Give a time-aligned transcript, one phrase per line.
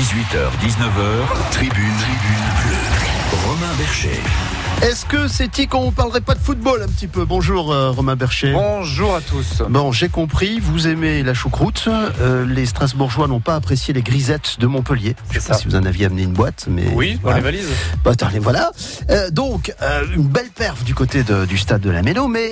[0.00, 3.46] 18h, 19h, tribune, tribune bleue.
[3.46, 4.59] Romain Bercher.
[4.82, 7.26] Est-ce que c'est dit qu'on ne parlerait pas de football un petit peu?
[7.26, 8.52] Bonjour euh, Romain Bercher.
[8.52, 9.62] Bonjour à tous.
[9.68, 11.84] Bon, j'ai compris, vous aimez la choucroute.
[11.86, 15.16] Euh, les Strasbourgeois n'ont pas apprécié les grisettes de Montpellier.
[15.32, 17.42] Je ne sais pas si vous en aviez amené une boîte, mais oui, dans les
[17.42, 17.68] valises.
[18.02, 18.72] Bah, attends, voilà.
[19.10, 19.74] Euh, donc,
[20.14, 22.50] une belle perf du côté de, du stade de la Méno, mais,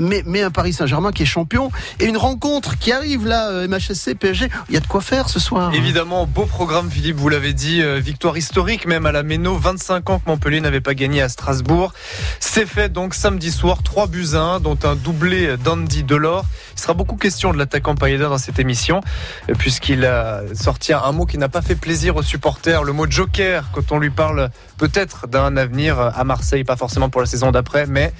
[0.00, 4.14] mais, mais un Paris Saint-Germain qui est champion et une rencontre qui arrive là, MHSC,
[4.14, 4.48] PSG.
[4.70, 5.74] Il y a de quoi faire ce soir.
[5.74, 7.82] Évidemment, beau programme, Philippe, vous l'avez dit.
[8.00, 9.58] victoire historique même à la Méno.
[9.58, 11.57] 25 ans que Montpellier n'avait pas gagné à Strasbourg.
[12.40, 16.44] C'est fait donc samedi soir, 3 buts à 1, dont un doublé d'Andy Delors.
[16.74, 19.00] Il sera beaucoup question de l'attaquant Païda dans cette émission,
[19.48, 23.06] euh, puisqu'il a sorti un mot qui n'a pas fait plaisir aux supporters, le mot
[23.08, 27.50] joker, quand on lui parle peut-être d'un avenir à Marseille, pas forcément pour la saison
[27.50, 28.12] d'après, mais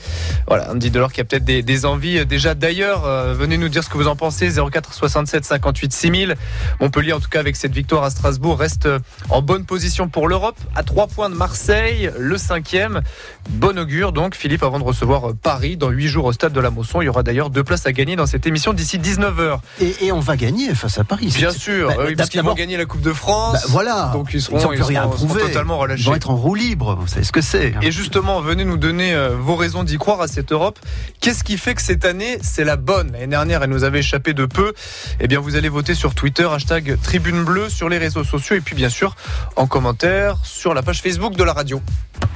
[0.47, 3.07] voilà, Andy Delors qui a peut-être des, envies déjà d'ailleurs.
[3.07, 6.37] Euh, venez nous dire ce que vous en pensez, 04 67 58 6000.
[6.81, 8.89] Montpellier, en tout cas, avec cette victoire à Strasbourg, reste
[9.29, 13.03] en bonne position pour l'Europe, à 3 points de Marseille, le cinquième.
[13.51, 16.71] Bon augure donc, Philippe, avant de recevoir Paris dans 8 jours au stade de la
[16.71, 17.01] Mosson.
[17.03, 19.59] Il y aura d'ailleurs deux places à gagner dans cette émission d'ici 19h.
[19.81, 21.33] Et, et on va gagner face à Paris.
[21.35, 23.55] Bien C'est- sûr, Bah, oui, parce qu'ils vont gagner la Coupe de France.
[23.55, 24.11] Bah, voilà.
[24.13, 26.05] Donc ils seront, ils rien seront- totalement Ils relâchés.
[26.05, 26.97] vont être en roue libre.
[27.01, 27.75] Vous savez ce que c'est.
[27.75, 27.81] hein.
[27.83, 30.79] Et justement, venez nous donner euh, vos raisons d'y croire à cette Europe.
[31.21, 33.13] Qu'est-ce qui fait que cette année, c'est la bonne?
[33.13, 34.73] L'année dernière, elle nous avait échappé de peu.
[35.21, 38.61] Eh bien, vous allez voter sur Twitter, hashtag Tribune Bleue, sur les réseaux sociaux, et
[38.61, 39.17] puis bien sûr,
[39.57, 41.81] en commentaire, sur la page Facebook de la radio.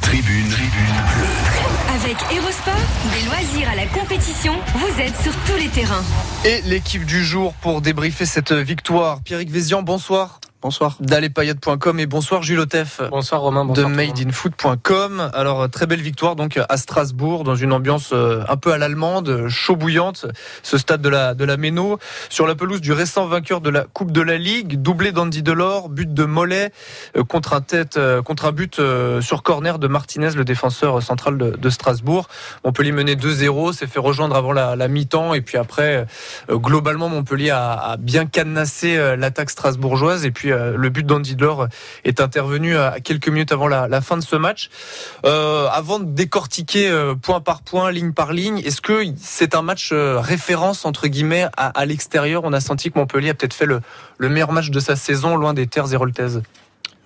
[0.01, 0.82] Tribune, tribune.
[1.95, 2.75] Avec Erosport,
[3.13, 6.05] des loisirs à la compétition, vous êtes sur tous les terrains.
[6.45, 9.21] Et l'équipe du jour pour débriefer cette victoire.
[9.23, 10.41] Pierrick Vézian, bonsoir.
[10.63, 10.97] Bonsoir.
[11.01, 13.01] D'alepayade.com et bonsoir Jules Otef.
[13.11, 13.65] Bonsoir Romain.
[13.65, 13.89] de Bonsoir.
[13.89, 15.31] madeinfoot.com.
[15.35, 19.49] Alors très belle victoire donc à Strasbourg dans une ambiance euh, un peu à l'allemande,
[19.49, 20.27] chaud bouillante.
[20.63, 23.85] Ce stade de la de la Méno sur la pelouse du récent vainqueur de la
[23.93, 26.71] Coupe de la Ligue, doublé d'Andy Delors, but de Mollet
[27.17, 31.03] euh, contre un tête euh, contre un but euh, sur corner de Martinez, le défenseur
[31.03, 32.29] central de, de Strasbourg.
[32.65, 36.07] Montpellier menait 2-0, s'est fait rejoindre avant la, la mi-temps et puis après
[36.51, 41.07] euh, globalement Montpellier a, a bien cadenassé euh, l'attaque strasbourgeoise et puis euh, le but
[41.07, 41.69] d'Andy Delors
[42.05, 44.71] est intervenu à quelques minutes avant la, fin de ce match.
[45.25, 49.63] Euh, avant de décortiquer euh, point par point, ligne par ligne, est-ce que c'est un
[49.63, 52.43] match euh, référence entre guillemets à, l'extérieur?
[52.45, 53.81] On a senti que Montpellier a peut-être fait le,
[54.19, 56.43] le meilleur match de sa saison loin des terres héroltaises.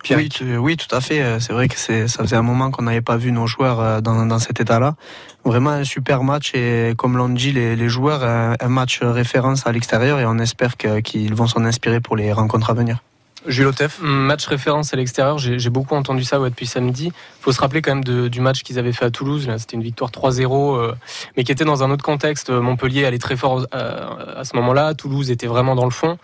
[0.09, 1.21] Oui, oui, tout à fait.
[1.21, 4.01] Euh, C'est vrai que ça faisait un moment qu'on n'avait pas vu nos joueurs euh,
[4.01, 4.95] dans, cet état-là.
[5.43, 10.19] Vraiment un super match et comme l'ont dit les, joueurs, un, match référence à l'extérieur
[10.19, 13.01] et on espère qu'ils vont s'en inspirer pour les rencontres à venir.
[13.45, 13.71] Jules.
[14.01, 17.07] Match référence à l'extérieur, j'ai beaucoup entendu ça depuis samedi.
[17.07, 19.49] Il faut se rappeler quand même du match qu'ils avaient fait à Toulouse.
[19.57, 20.93] C'était une victoire 3-0, euh,
[21.35, 22.49] mais qui était dans un autre contexte.
[22.49, 24.93] Montpellier allait très fort euh, à ce moment-là.
[24.95, 26.17] Toulouse était vraiment dans le fond.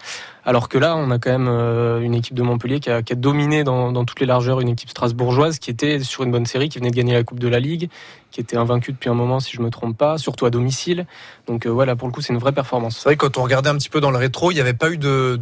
[0.45, 3.63] Alors que là, on a quand même euh, une équipe de Montpellier qui a, dominé
[3.63, 6.91] dans, toutes les largeurs une équipe strasbourgeoise qui était sur une bonne série, qui venait
[6.91, 7.89] de gagner la Coupe de la Ligue,
[8.31, 11.05] qui était invaincue depuis un moment, si je me trompe pas, surtout à domicile.
[11.47, 12.97] Donc euh, voilà, pour le coup, c'est une vraie performance.
[12.97, 14.91] C'est vrai quand on regardait un petit peu dans le rétro, il n'y avait pas
[14.91, 15.39] eu de,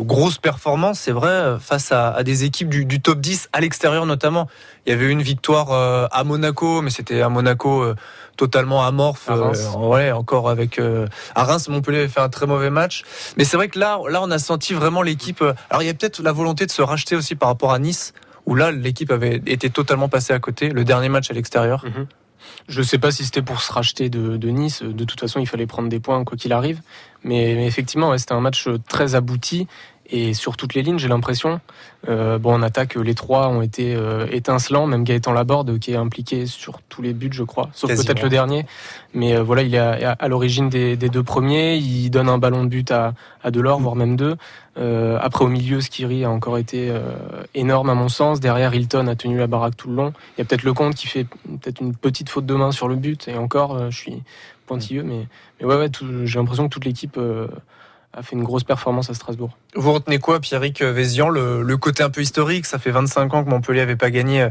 [0.00, 4.04] grosses performances, c'est vrai, face à, à des équipes du, du top 10, à l'extérieur
[4.04, 4.48] notamment.
[4.86, 7.96] Il y avait eu une victoire euh, à Monaco, mais c'était à Monaco euh,
[8.36, 9.28] totalement amorphe.
[9.30, 10.80] Euh, ouais, encore avec
[11.34, 13.02] à Reims, Montpellier avait fait un très mauvais match.
[13.36, 15.42] Mais c'est vrai que là, là, on a senti vraiment l'équipe.
[15.70, 18.12] Alors il y a peut-être la volonté de se racheter aussi par rapport à Nice,
[18.46, 20.68] où là, l'équipe avait été totalement passée à côté.
[20.68, 21.84] Le dernier match à l'extérieur.
[22.68, 24.82] Je ne sais pas si c'était pour se racheter de, de Nice.
[24.82, 26.80] De toute façon, il fallait prendre des points quoi qu'il arrive.
[27.22, 29.66] Mais, mais effectivement, ouais, c'était un match très abouti
[30.10, 31.60] et sur toutes les lignes, j'ai l'impression.
[32.08, 34.86] Euh, bon, en attaque, les trois ont été euh, étincelants.
[34.86, 38.28] Même Gaëtan Laborde, qui est impliqué sur tous les buts, je crois, sauf peut-être le
[38.28, 38.66] dernier.
[39.14, 41.76] Mais euh, voilà, il est à, à l'origine des, des deux premiers.
[41.76, 44.36] Il donne un ballon de but à, à Delors, voire même deux.
[44.76, 46.92] Après, au milieu, Skiri a encore été
[47.54, 48.40] énorme à mon sens.
[48.40, 50.12] Derrière, Hilton a tenu la baraque tout le long.
[50.36, 52.88] Il y a peut-être le compte qui fait peut-être une petite faute de main sur
[52.88, 53.28] le but.
[53.28, 54.22] Et encore, je suis
[54.66, 55.04] pointilleux.
[55.04, 55.28] Mais,
[55.60, 55.88] mais ouais,
[56.24, 57.18] j'ai l'impression que toute l'équipe
[58.16, 59.50] a fait une grosse performance à Strasbourg.
[59.74, 63.44] Vous retenez quoi, Pierrick Vézian le, le côté un peu historique, ça fait 25 ans
[63.44, 64.50] que Montpellier n'avait pas gagné euh,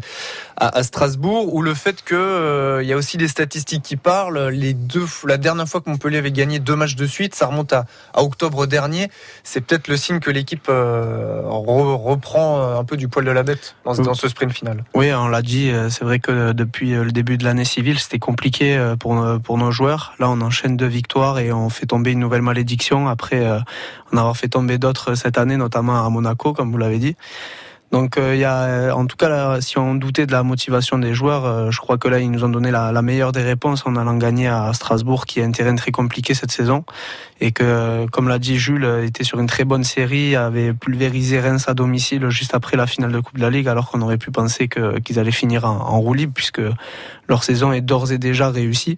[0.57, 3.95] à, à Strasbourg, ou le fait que euh, il y a aussi des statistiques qui
[3.95, 4.49] parlent.
[4.49, 7.71] Les deux, la dernière fois que Montpellier avait gagné deux matchs de suite, ça remonte
[7.73, 9.09] à, à octobre dernier.
[9.43, 13.31] C'est peut-être le signe que l'équipe euh, re- reprend euh, un peu du poil de
[13.31, 14.83] la bête dans, ce- dans ce sprint final.
[14.93, 18.93] Oui, on l'a dit, c'est vrai que depuis le début de l'année civile, c'était compliqué
[18.99, 20.13] pour, nos- pour nos joueurs.
[20.19, 23.43] Là, on enchaîne deux victoires et on fait tomber une nouvelle malédiction après
[24.11, 27.15] en avoir fait tomber d'autres cette année, notamment à Monaco, comme vous l'avez dit.
[27.91, 31.13] Donc euh, il y a, en tout cas, si on doutait de la motivation des
[31.13, 33.95] joueurs, euh, je crois que là ils nous ont donné la, meilleure des réponses en
[33.95, 36.85] allant gagner à Strasbourg, qui est un terrain très compliqué cette saison,
[37.39, 41.65] et que, comme l'a dit Jules, était sur une très bonne série, avait pulvérisé Reims
[41.67, 44.31] à domicile juste après la finale de Coupe de la Ligue, alors qu'on aurait pu
[44.31, 46.61] penser qu'ils allaient finir en, en roue libre puisque
[47.27, 48.97] leur saison est d'ores et déjà réussie.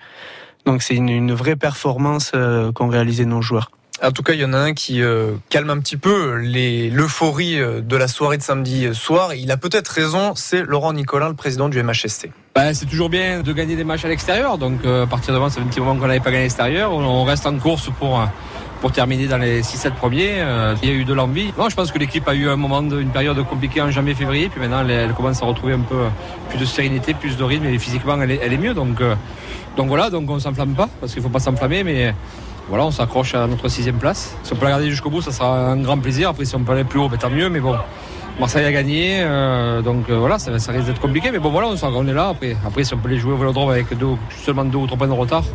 [0.65, 3.71] Donc c'est une, vraie performance euh, qu'ont réalisé nos joueurs.
[4.03, 7.59] En tout cas, il y en a un qui euh, calme un petit peu l'euphorie
[7.59, 9.33] euh, de la soirée de samedi soir.
[9.33, 12.30] Il a peut-être raison, c'est Laurent Nicolin, le président du MHSC.
[12.56, 14.57] Ben, c'est toujours bien de gagner des matchs à l'extérieur.
[14.57, 16.44] Donc, euh, à partir de maintenant, fait un petit moment qu'on n'avait pas gagné à
[16.44, 16.92] l'extérieur.
[16.92, 18.25] On, reste en course pour, euh,
[18.81, 20.36] pour terminer dans les 6-7 premiers.
[20.38, 21.53] Euh, il y a eu de l'envie.
[21.57, 24.50] Non, je pense que l'équipe a eu un moment, de- une période compliquée en janvier-février.
[24.50, 26.09] Puis maintenant, elle, commence à retrouver un peu euh,
[26.50, 27.65] plus de sérénité, plus de rythme.
[27.65, 28.74] Et physiquement, elle est, mieux.
[28.74, 29.15] Donc, euh,
[29.77, 30.89] donc voilà, donc on s'enflamme pas.
[31.00, 31.83] Parce qu'il faut pas s'enflammer.
[31.83, 32.13] Mais
[32.69, 34.35] voilà, on s'accroche à notre sixième place.
[34.44, 36.29] Si on peut la garder jusqu'au bout, ça sera un grand plaisir.
[36.29, 37.50] Après, si on peut aller plus haut, ben, tant mieux.
[37.50, 37.75] Mais bon.
[38.39, 41.95] Marseille a gagné, euh, donc euh, voilà, ça, risque d'être compliqué, mais bon voilà, on,
[41.95, 42.27] on est là.
[42.29, 43.85] Après, après, si on peut les jouer au Vélodrome avec
[44.29, 45.45] seulement deux ou trois points de retard,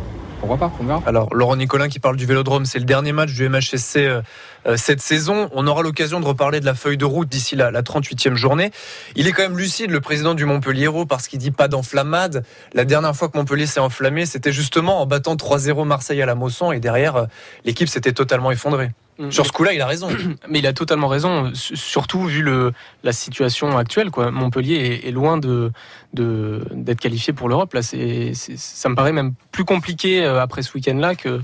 [0.43, 1.03] on.
[1.05, 4.21] Alors, Laurent Nicolin qui parle du Vélodrome, c'est le dernier match du MHSC euh,
[4.65, 5.49] euh, cette saison.
[5.53, 8.71] On aura l'occasion de reparler de la feuille de route d'ici la, la 38e journée.
[9.15, 12.43] Il est quand même lucide, le président du Montpellier, parce qu'il dit pas d'enflammade.
[12.73, 16.35] La dernière fois que Montpellier s'est enflammé, c'était justement en battant 3-0 Marseille à la
[16.35, 17.25] Mosson, et derrière, euh,
[17.65, 18.91] l'équipe s'était totalement effondrée.
[19.29, 20.09] Sur ce coup-là, il a raison.
[20.49, 22.71] Mais il a totalement raison, su- surtout vu le,
[23.03, 24.09] la situation actuelle.
[24.09, 24.31] Quoi.
[24.31, 25.71] Montpellier est, est loin de
[26.13, 27.73] de- d'être qualifié pour l'Europe.
[27.73, 31.41] Là, c'est, c'est- ça me paraît même plus compliqué euh, après ce week-end-là que,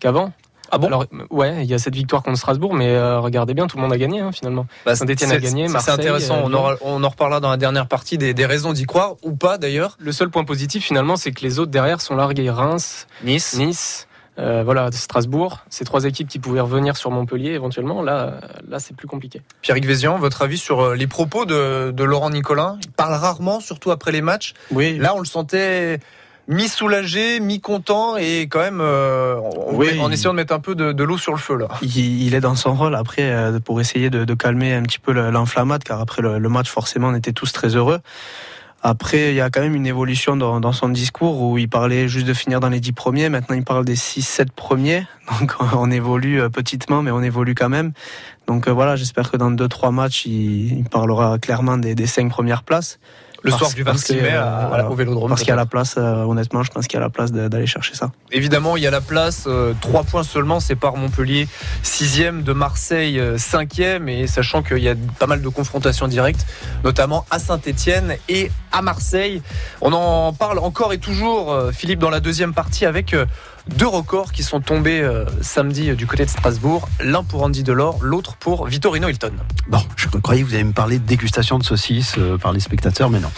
[0.00, 0.32] qu'avant.
[0.72, 0.86] Ah bon?
[0.86, 3.82] Alors, ouais, il y a cette victoire contre Strasbourg, mais euh, regardez bien, tout le
[3.82, 4.66] monde a gagné hein, finalement.
[4.86, 6.36] Bah, Saint-Étienne a c'est- gagné, c'est- C'est Marseille, intéressant.
[6.36, 6.58] euh, On, Lyon.
[6.60, 9.58] aura- on en reparlera dans la dernière partie des, des raisons d'y croire, ou pas
[9.58, 9.96] d'ailleurs.
[9.98, 12.48] Le seul point positif finalement, c'est que les autres derrière sont largués.
[12.50, 13.56] Reims, Nice.
[13.58, 14.06] Nice,
[14.40, 15.58] euh, voilà, Strasbourg.
[15.68, 18.02] Ces trois équipes qui pouvaient revenir sur Montpellier éventuellement.
[18.02, 19.42] Là, là, c'est plus compliqué.
[19.62, 22.78] Pierre-Yves Vézian, votre avis sur euh, les propos de, de Laurent Nicolin?
[22.82, 24.54] Il parle rarement, surtout après les matchs.
[24.70, 26.00] Oui, Là, on le sentait
[26.48, 30.00] mi-soulagé, mi-content et quand même euh, en- Oui.
[30.00, 31.68] en essayant de mettre un peu de, de l'eau sur le feu là.
[31.82, 34.98] il, il est dans son rôle après euh, pour essayer de, de calmer un petit
[34.98, 38.00] peu le- l'enflammade, car après le, le match, forcément, on était tous très heureux.
[38.82, 42.08] Après, il y a quand même une évolution dans, dans son discours où il parlait
[42.08, 43.28] juste de finir dans les 10 premiers.
[43.28, 45.06] Maintenant, il parle des 6-7 premiers.
[45.40, 47.92] Donc, on évolue euh, petitement, mais on évolue quand même.
[48.50, 52.28] Donc euh, voilà, j'espère que dans 2-3 matchs, il, il parlera clairement des, des 5
[52.28, 52.98] premières places.
[53.42, 54.90] Le soir du parce 26 que, mai à- euh, à- voilà.
[54.90, 55.28] au Vélodrome.
[55.28, 57.32] Parce qu'il y a la place, euh, honnêtement, je pense qu'il y a la place
[57.32, 58.10] d'aller chercher ça.
[58.32, 59.44] Évidemment, il y a la place.
[59.46, 61.48] euh, Trois points seulement, c'est par Montpellier,
[61.82, 64.08] sixième de Marseille, euh, cinquième.
[64.08, 66.46] Et sachant qu'il y a pas mal de confrontations directes,
[66.84, 69.42] notamment à Saint-Étienne et à Marseille.
[69.80, 73.14] On en parle encore et toujours, Philippe, dans la deuxième partie avec
[73.76, 76.88] deux records qui sont tombés euh, samedi euh, du côté de Strasbourg.
[77.02, 79.32] L'un pour Andy Delors, l'autre pour Vittorino Hilton.
[79.68, 82.60] Bon, je croyais que vous allez me parler de dégustation de saucisses euh, par les
[82.60, 83.30] spectateurs, mais non.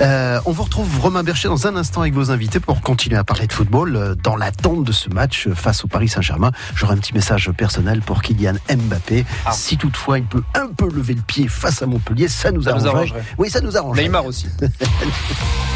[0.00, 3.24] Euh, on vous retrouve Romain Bercher dans un instant avec vos invités pour continuer à
[3.24, 6.50] parler de football dans l'attente de ce match face au Paris Saint-Germain.
[6.74, 9.24] J'aurai un petit message personnel pour Kylian Mbappé.
[9.46, 9.52] Ah.
[9.52, 12.72] Si toutefois il peut un peu lever le pied face à Montpellier, ça nous Ça
[12.72, 12.96] nous arrangerait.
[13.10, 13.24] arrangerait.
[13.38, 13.96] Oui, ça nous arrange.
[13.98, 14.46] Neymar aussi.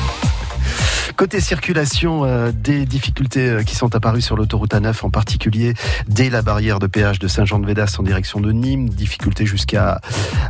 [1.18, 5.74] Côté circulation, euh, des difficultés euh, qui sont apparues sur l'autoroute A9, en particulier
[6.06, 8.88] dès la barrière de péage de Saint-Jean-de-Védas en direction de Nîmes.
[8.88, 10.00] Difficultés jusqu'à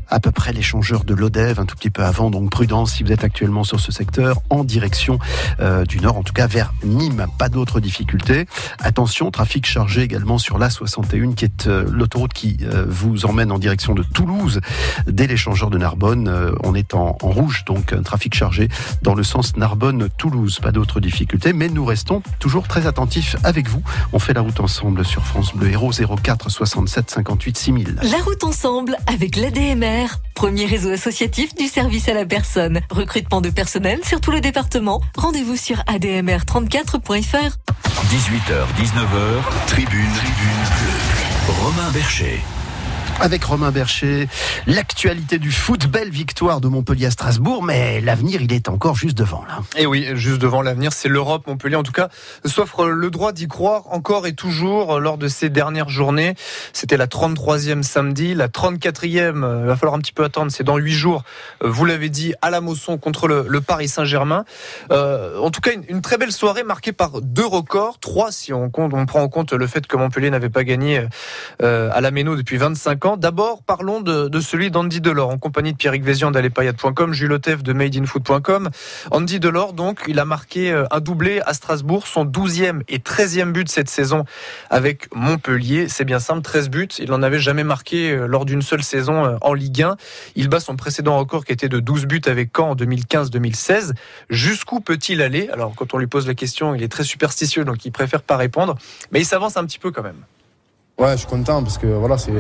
[0.09, 2.29] à peu près l'échangeur de l'Odève, un tout petit peu avant.
[2.29, 5.19] Donc prudence si vous êtes actuellement sur ce secteur en direction
[5.61, 7.25] euh, du nord, en tout cas vers Nîmes.
[7.39, 8.45] Pas d'autres difficultés.
[8.79, 13.59] Attention, trafic chargé également sur l'A61 qui est euh, l'autoroute qui euh, vous emmène en
[13.59, 14.61] direction de Toulouse
[15.07, 16.29] dès l'échangeur de Narbonne.
[16.29, 18.69] Euh, on est en, en rouge, donc un trafic chargé
[19.01, 20.58] dans le sens Narbonne-Toulouse.
[20.61, 23.83] Pas d'autres difficultés, mais nous restons toujours très attentifs avec vous.
[24.13, 27.97] On fait la route ensemble sur France Bleu Héros 04 67 58 6000.
[28.03, 32.81] La route ensemble avec l'ADMR, premier réseau associatif du service à la personne.
[32.91, 35.01] Recrutement de personnel sur tout le département.
[35.17, 37.57] Rendez-vous sur admr34.fr.
[38.11, 41.63] 18h, 19h, tribune, tribune bleue.
[41.63, 42.41] Romain Bercher.
[43.21, 44.29] Avec Romain Bercher,
[44.67, 49.19] l'actualité du foot, belle victoire de Montpellier à Strasbourg, mais l'avenir, il est encore juste
[49.19, 49.59] devant là.
[49.77, 51.47] Et oui, juste devant l'avenir, c'est l'Europe.
[51.49, 52.11] Montpellier, en tout cas,
[52.45, 56.37] s'offre le droit d'y croire encore et toujours lors de ces dernières journées.
[56.73, 60.65] C'était la 33e samedi, la 34e, euh, il va falloir un petit peu attendre, c'est
[60.65, 61.25] dans 8 jours,
[61.65, 64.45] euh, vous l'avez dit, à la Mosson contre le, Paris Saint-Germain.
[64.93, 68.71] Euh, en tout cas, une, très belle soirée marquée par deux records, trois si on,
[68.71, 68.89] prend
[69.21, 71.03] en compte le fait que Montpellier n'avait pas gagné
[71.63, 73.08] euh, à la Méno depuis 25 ans.
[73.17, 77.63] D'abord, parlons de, de celui d'Andy Delors, en compagnie de Pierrick Vézian d'Alepayade.com, Jules Otef
[77.63, 78.69] de MadeInFoot.com.
[79.11, 83.53] Andy Delors, donc, il a marqué euh, un doublé à Strasbourg, son 12e et 13e
[83.53, 84.25] but cette saison
[84.71, 85.89] avec Montpellier.
[85.89, 86.89] C'est bien simple, 13 buts.
[86.99, 89.97] Il n'en avait jamais marqué euh, lors d'une seule saison euh, en Ligue 1.
[90.37, 93.93] Il bat son précédent record qui était de 12 buts avec Caen en 2015-2016.
[94.29, 95.49] Jusqu'où peut-il aller?
[95.53, 98.37] Alors, quand on lui pose la question, il est très superstitieux, donc il préfère pas
[98.37, 98.77] répondre.
[99.13, 100.25] Mais il s'avance un petit peu quand même.
[100.99, 102.33] Ouais, je suis content parce que voilà, c'est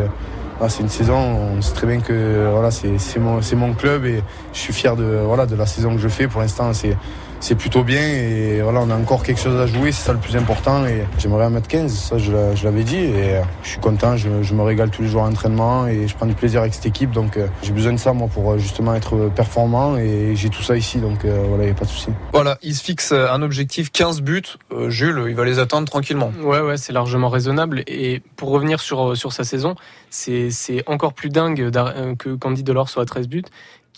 [0.58, 1.14] voilà, c'est une saison.
[1.14, 4.20] On sait très bien que voilà, c'est mon, mon club et
[4.52, 6.26] je suis fier de voilà de la saison que je fais.
[6.26, 6.96] Pour l'instant, c'est
[7.40, 10.18] c'est plutôt bien et voilà, on a encore quelque chose à jouer, c'est ça le
[10.18, 13.42] plus important et j'aimerais en mettre 15, ça je, l'a- je l'avais dit et euh,
[13.62, 16.26] je suis content, je, je me régale tous les jours à l'entraînement et je prends
[16.26, 18.94] du plaisir avec cette équipe donc euh, j'ai besoin de ça moi pour euh, justement
[18.94, 21.90] être performant et j'ai tout ça ici donc euh, voilà, il n'y a pas de
[21.90, 22.08] souci.
[22.32, 24.42] Voilà, il se fixe un objectif 15 buts.
[24.72, 26.32] Euh, Jules, il va les atteindre tranquillement.
[26.42, 27.82] Ouais, ouais, c'est largement raisonnable.
[27.86, 29.74] Et pour revenir sur, sur sa saison,
[30.10, 31.70] c'est c'est encore plus dingue
[32.18, 33.42] que Candy Delors soit à 13 buts.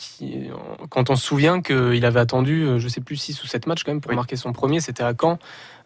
[0.01, 0.49] Qui,
[0.89, 3.85] quand on se souvient qu'il avait attendu, euh, je sais plus, 6 ou 7 matchs
[3.85, 4.17] quand même pour Oui.
[4.17, 5.39] marquer son premier, c'était à Caen.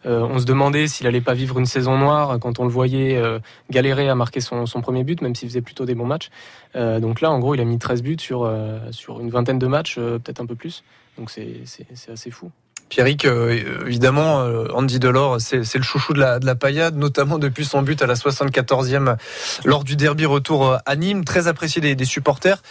[0.05, 3.17] Euh, on se demandait s'il allait pas vivre une saison noire quand on le voyait
[3.17, 3.39] euh,
[3.71, 6.29] galérer à marquer son, son premier but, même s'il faisait plutôt des bons matchs.
[6.77, 8.49] Euh, donc là, en gros, il a mis 13 buts sur,
[8.91, 10.85] sur une vingtaine de matchs, peut-être un peu plus.
[11.17, 11.63] Donc c'est
[12.09, 12.51] assez fou.
[12.89, 17.39] Pierrick, euh, évidemment, euh, Andy Delors, c'est le chouchou de la, de la paillade, notamment
[17.39, 19.17] depuis son but à la 74e
[19.65, 22.61] lors du derby retour euh, à Nîmes, très apprécié des, supporters.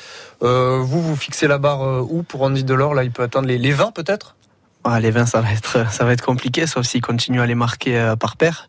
[0.41, 2.95] Vous, vous fixez la barre où pour Andy Delors?
[2.95, 4.37] Là, il peut atteindre les, les 20 peut-être?
[4.85, 7.55] Ah, les 20, ça va être, ça va être compliqué, sauf s'il continue à les
[7.55, 8.69] marquer par paire.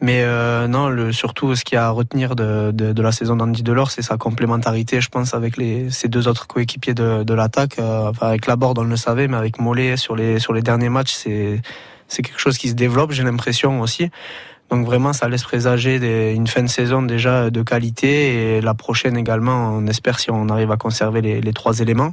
[0.00, 3.36] Mais euh, non, le, surtout, ce qu'il y a à retenir de, de, la saison
[3.36, 7.34] d'Andy Delors, c'est sa complémentarité, je pense, avec les, ses deux autres coéquipiers de, de
[7.34, 7.78] l'attaque.
[7.78, 11.12] Euh, avec Laborde, on le savait, mais avec Mollet, sur les, sur les derniers matchs,
[11.12, 11.62] c'est,
[12.08, 14.10] c'est quelque chose qui se développe, j'ai l'impression aussi.
[14.70, 19.16] Donc vraiment, ça laisse présager une fin de saison déjà de qualité et la prochaine
[19.16, 22.12] également, on espère si on arrive à conserver les trois éléments.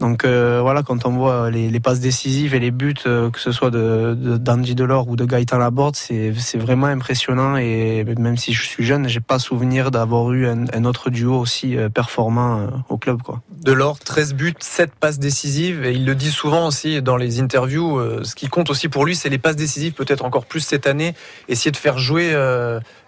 [0.00, 3.52] Donc euh, voilà, quand on voit les, passes décisives et les buts, euh, que ce
[3.52, 7.58] soit de, de d'Andy Delors ou de Gaëtan Laborde, c'est vraiment impressionnant.
[7.58, 11.76] Et même si je suis jeune, j'ai pas souvenir d'avoir eu un, autre duo aussi
[11.76, 13.42] euh, performant au club, quoi.
[13.62, 18.00] Delors, 13 buts, 7 passes décisives, et il le dit souvent aussi dans les interviews,
[18.24, 21.14] ce qui compte aussi pour lui, c'est les passes décisives, peut-être encore plus cette année,
[21.48, 22.34] essayer de faire jouer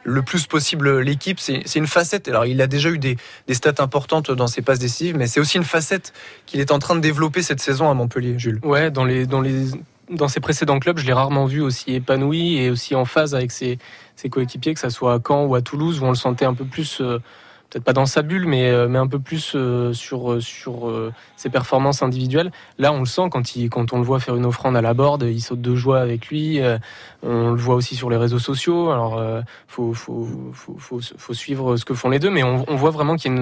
[0.04, 2.28] le plus possible l'équipe, c'est une facette.
[2.28, 3.16] Alors il a déjà eu des,
[3.46, 6.12] des stats importantes dans ses passes décisives, mais c'est aussi une facette
[6.46, 8.60] qu'il est en train de développer cette saison à Montpellier, Jules.
[8.62, 9.70] Ouais, dans les dans les
[10.10, 13.50] dans ses précédents clubs, je l'ai rarement vu aussi épanoui et aussi en phase avec
[13.50, 13.78] ses,
[14.16, 16.54] ses coéquipiers, que ça soit à Caen ou à Toulouse, où on le sentait un
[16.54, 17.18] peu plus, euh,
[17.72, 20.92] peut-être pas dans sa bulle, mais, euh, mais un peu plus euh, sur, euh, sur
[21.36, 22.52] ses performances individuelles.
[22.78, 24.94] Là, on le sent quand, il, quand on le voit faire une offrande à la
[24.94, 26.60] board, il saute de joie avec lui.
[27.22, 28.90] on le voit aussi sur les réseaux sociaux.
[28.90, 29.22] Alors,
[29.66, 33.32] faut, faut, faut, faut, suivre ce que font les deux, mais on, voit vraiment qu'il
[33.32, 33.40] y a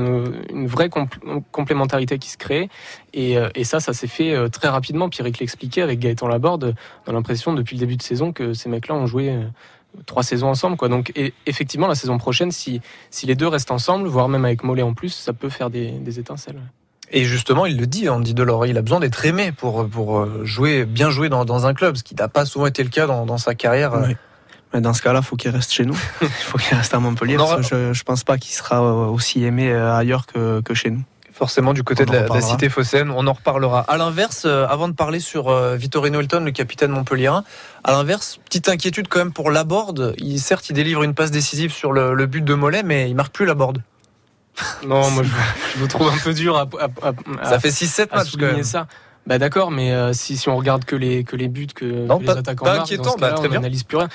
[0.50, 2.68] une, vraie compl- complémentarité qui se crée.
[3.12, 5.08] Et, ça, ça s'est fait très rapidement.
[5.08, 6.74] Pierrick l'expliquait avec Gaëtan Laborde.
[7.06, 9.34] On a l'impression depuis le début de saison que ces mecs-là ont joué
[10.06, 10.76] trois saisons ensemble.
[10.76, 10.88] Quoi.
[10.88, 12.80] Donc et, effectivement, la saison prochaine, si,
[13.10, 15.90] si les deux restent ensemble, voire même avec Mollet en plus, ça peut faire des,
[15.90, 16.60] des étincelles.
[17.12, 20.42] Et justement, il le dit, Andy Delors, il a besoin d'être aimé pour, pour euh,
[20.44, 23.06] jouer, bien jouer dans, dans un club, ce qui n'a pas souvent été le cas
[23.08, 23.94] dans, dans sa carrière.
[24.06, 24.14] Oui.
[24.72, 25.98] Mais dans ce cas-là, faut qu'il reste chez nous.
[26.22, 27.36] Il faut qu'il reste à Montpellier.
[27.36, 30.26] On aura- Parce que je, je pense pas qu'il sera euh, aussi aimé euh, ailleurs
[30.26, 31.02] que, que chez nous.
[31.40, 32.50] Forcément du côté de la, de la reparlera.
[32.50, 33.10] cité phocéenne.
[33.10, 33.80] On en reparlera.
[33.88, 37.44] À l'inverse, euh, avant de parler sur euh, Vittorino Hilton, le capitaine montpellierin,
[37.82, 40.14] à l'inverse, petite inquiétude quand même pour Laborde.
[40.18, 43.16] Il, certes, il délivre une passe décisive sur le, le but de Mollet, mais il
[43.16, 43.82] marque plus Laborde.
[44.86, 45.30] Non, moi je,
[45.74, 48.36] je vous trouve un peu dur à, à- à- à- Ça fait 6-7 à matchs
[48.36, 48.62] même.
[48.62, 48.86] ça.
[49.26, 52.18] Bah d'accord, mais euh, si, si on regarde que les, que les buts que, Non,
[52.18, 54.08] que pas- les attaquants pas marquent, inquiétant, dans ce bah, très on n'analyse plus rien.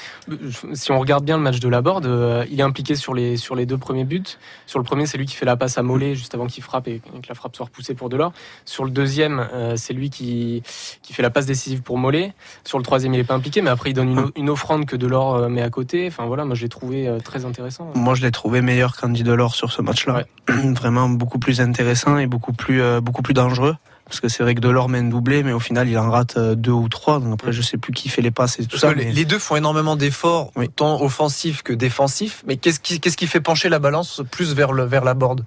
[0.73, 3.55] Si on regarde bien le match de Laborde, euh, il est impliqué sur les, sur
[3.55, 4.23] les deux premiers buts.
[4.65, 6.87] Sur le premier, c'est lui qui fait la passe à Mollet juste avant qu'il frappe
[6.87, 8.33] et que la frappe soit repoussée pour Delors.
[8.65, 10.63] Sur le deuxième, euh, c'est lui qui,
[11.03, 12.33] qui fait la passe décisive pour Mollet.
[12.65, 14.95] Sur le troisième, il n'est pas impliqué, mais après, il donne une, une offrande que
[14.95, 16.07] Delors met à côté.
[16.07, 17.91] Enfin voilà, moi je l'ai trouvé très intéressant.
[17.95, 20.23] Moi, je l'ai trouvé meilleur qu'Andy Delors sur ce match-là.
[20.49, 23.75] Vraiment beaucoup plus intéressant et beaucoup plus, beaucoup plus dangereux.
[24.05, 26.53] Parce que c'est vrai que Delors un doublé, mais au final, il en rate euh,
[26.55, 27.19] deux ou trois.
[27.19, 28.93] Donc après, je sais plus qui fait les passes et tout Parce ça.
[28.93, 30.69] les- mais- les deux font énormément d'efforts, Oui.
[30.69, 32.43] tant offensifs que défensifs.
[32.45, 35.43] Mais qu'est-ce qui, qu'est-ce qui fait pencher la balance plus vers, le, vers Laborde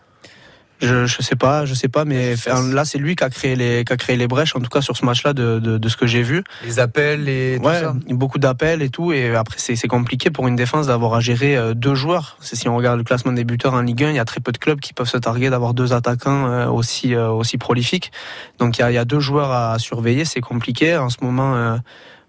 [0.81, 3.57] Je, je sais pas, je sais pas, mais enfin, là, c'est lui qui a créé
[3.57, 5.89] les, qui a créé les brèches, en tout cas sur ce match-là, de, de, de
[5.89, 6.45] ce que j'ai vu.
[6.65, 10.31] Les appels, les, tout Ouais, ça beaucoup d'appels et tout, et après c'est c'est compliqué
[10.31, 12.37] pour une défense d'avoir à gérer euh, deux joueurs.
[12.41, 14.41] C'est si on regarde le classement des buteurs en Ligue 1, il y a très
[14.41, 18.13] peu de clubs qui peuvent se targuer d'avoir deux attaquants euh, aussi euh, aussi prolifiques.
[18.59, 21.17] Donc il y a, il y a deux joueurs à surveiller, c'est compliqué en ce
[21.23, 21.79] moment.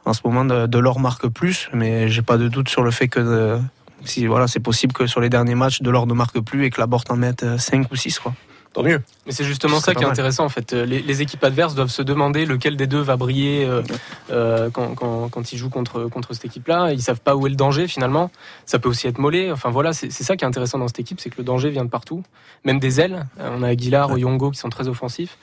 [0.05, 2.89] en ce moment, de, de leur marque plus, mais j'ai pas de doute sur le
[2.89, 3.59] fait que
[4.05, 6.79] si voilà, c'est possible que sur les derniers matchs, Delors ne marque plus et que
[6.79, 8.33] la Porte en mette 5 ou 6 quoi.
[8.73, 9.01] Tant mieux.
[9.25, 10.73] Mais c'est justement ça qui est intéressant en fait.
[10.73, 13.81] Les, les, équipes adverses doivent se demander lequel des deux va briller euh,
[14.29, 16.91] euh, quand, quand, quand, ils jouent contre, contre cette équipe-là.
[16.93, 18.29] Ils savent pas où est le danger finalement.
[18.67, 19.51] Ça peut aussi être mollet.
[19.51, 21.83] Enfin voilà, c'est ça qui est intéressant dans cette équipe, c'est que le danger vient
[21.83, 22.21] de partout,
[22.63, 23.25] même des ailes.
[23.39, 24.19] On a Aguilar, ouais.
[24.19, 25.37] Yongo qui sont très offensifs.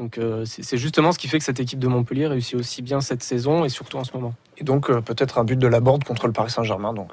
[0.00, 3.02] Donc euh, c'est justement ce qui fait que cette équipe de Montpellier réussit aussi bien
[3.02, 4.32] cette saison et surtout en ce moment.
[4.56, 7.12] Et donc euh, peut-être un but de la Borde contre le Paris Saint-Germain donc.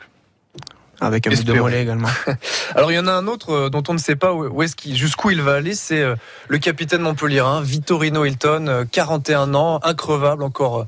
[1.00, 2.08] Avec un but de Mollet également.
[2.76, 4.76] Alors il y en a un autre euh, dont on ne sait pas où est-ce
[4.76, 6.16] qu'il, jusqu'où il va aller, c'est euh,
[6.48, 10.86] le capitaine montpellierin, Vittorino Hilton, 41 ans, increvable, encore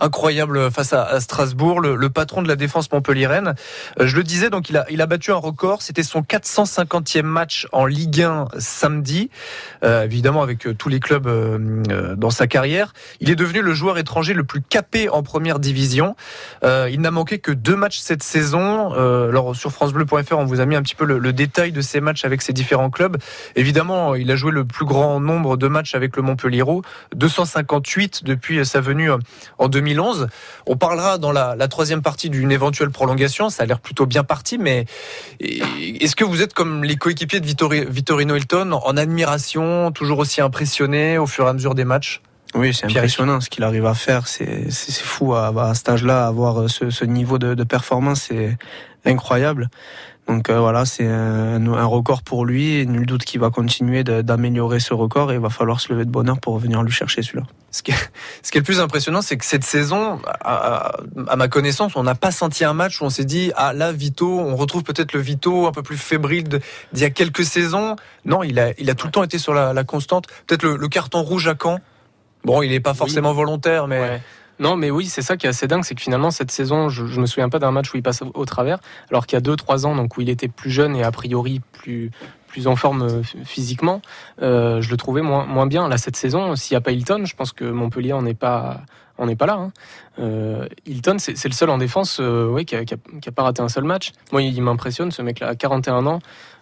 [0.00, 3.54] incroyable face à, Strasbourg, le, patron de la défense montpelliéraine.
[4.00, 5.82] Euh, je le disais, donc il a, battu un record.
[5.82, 9.30] C'était son 450e match en Ligue 1 samedi,
[9.84, 11.28] euh, évidemment avec euh, tous les clubs
[12.16, 12.92] dans sa carrière.
[13.20, 16.16] Il est devenu le joueur étranger le plus capé en première division.
[16.62, 18.92] Il n'a manqué que deux matchs cette saison.
[18.92, 22.24] alors sur francebleu.fr, on vous a mis un petit peu le, détail de ces matchs
[22.24, 23.16] avec ses différents clubs.
[23.56, 26.64] Évidemment, il a joué le plus grand nombre de matchs avec le Montpellier,
[27.14, 29.10] 258 depuis sa venue
[29.58, 29.89] en 2000.
[29.94, 30.28] 2011.
[30.66, 33.50] On parlera dans la, la troisième partie d'une éventuelle prolongation.
[33.50, 34.86] Ça a l'air plutôt bien parti, mais
[35.40, 40.40] est-ce que vous êtes comme les coéquipiers de Vittori, Vittorino Hilton en admiration, toujours aussi
[40.40, 42.22] impressionné au fur et à mesure des matchs?
[42.54, 44.26] Oui, c'est impressionnant ce qu'il arrive à faire.
[44.26, 48.58] C'est fou à, à cet âge-là, avoir ce, ce, niveau de, de performance, c'est
[49.04, 49.68] incroyable.
[50.30, 52.76] Donc euh, voilà, c'est un, un, record pour lui.
[52.76, 56.04] Et nul doute qu'il va continuer d'améliorer ce record et il va falloir se lever
[56.04, 57.46] de bonheur pour venir lui chercher celui-là.
[57.72, 58.10] Ce qui, est,
[58.44, 60.92] ce qui est le plus impressionnant, c'est que cette saison, à,
[61.26, 63.90] à ma connaissance, on n'a pas senti un match où on s'est dit ah là
[63.90, 66.60] Vito, on retrouve peut-être le Vito un peu plus fébrile d'il
[67.02, 67.96] y a quelques saisons.
[68.24, 70.28] Non, il a, il a tout le temps été sur la, la constante.
[70.46, 71.80] Peut-être le, le, carton rouge à Caen.
[72.44, 73.36] Bon, il n'est pas forcément oui.
[73.36, 74.00] volontaire, mais.
[74.00, 74.20] Ouais.
[74.60, 77.06] Non, mais oui, c'est ça qui est assez dingue, c'est que finalement cette saison, je,
[77.06, 78.78] je me souviens pas d'un match où il passe au travers,
[79.10, 81.10] alors qu'il y a deux, trois ans, donc où il était plus jeune et a
[81.10, 82.10] priori plus
[82.46, 84.02] plus en forme physiquement,
[84.42, 85.88] euh, je le trouvais moins moins bien.
[85.88, 88.82] Là cette saison, s'il n'y a pas Hilton, je pense que Montpellier on n'est pas
[89.26, 89.54] n'est pas là.
[89.54, 89.72] Hein.
[90.18, 93.42] Euh, Hilton, c'est le seul en défense, euh, qui a, qui, a, qui a pas
[93.42, 94.12] raté un seul match.
[94.32, 96.20] Moi, il m'impressionne ce mec-là, à 41 ans.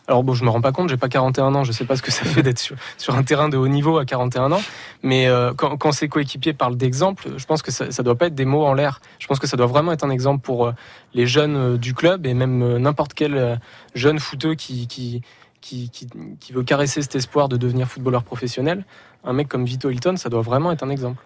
[0.08, 2.00] Alors bon, je me rends pas compte, j'ai pas 41 ans, je sais pas ce
[2.00, 4.62] que ça fait d'être sur, un terrain de haut niveau à 41 ans,
[5.02, 8.34] mais euh, quand, ses coéquipiers parlent d'exemple, je pense que ça, ça doit pas être
[8.34, 9.02] des mots en l'air.
[9.18, 10.72] Je pense que ça doit vraiment être un exemple pour euh,
[11.12, 13.60] les jeunes euh, du club et même n'importe quel
[13.94, 15.20] jeune footeux qui, qui,
[15.60, 16.08] qui, qui,
[16.40, 18.86] qui veut caresser cet espoir de devenir footballeur professionnel.
[19.24, 21.22] Un mec comme Vito Hilton, ça doit vraiment être un exemple.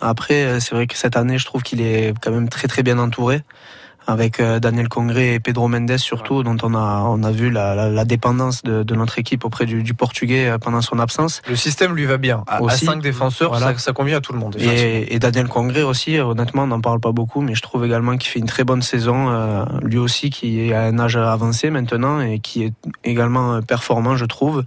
[0.00, 2.98] Après, c'est vrai que cette année, je trouve qu'il est quand même très très bien
[2.98, 3.42] entouré
[4.06, 7.74] avec euh, Daniel Congré et Pedro Mendes surtout, dont on a, on a vu la,
[7.74, 11.42] la, la dépendance de, de, notre équipe auprès du, du, Portugais euh, pendant son absence.
[11.48, 12.44] Le système lui va bien.
[12.46, 13.72] À, aussi, à cinq défenseurs, voilà.
[13.72, 14.56] ça, ça, convient à tout le monde.
[14.58, 18.16] Et, et, Daniel Congré aussi, honnêtement, on n'en parle pas beaucoup, mais je trouve également
[18.16, 19.30] qu'il fait une très bonne saison.
[19.30, 22.72] Euh, lui aussi, qui est à un âge avancé maintenant et qui est
[23.04, 24.64] également performant, je trouve.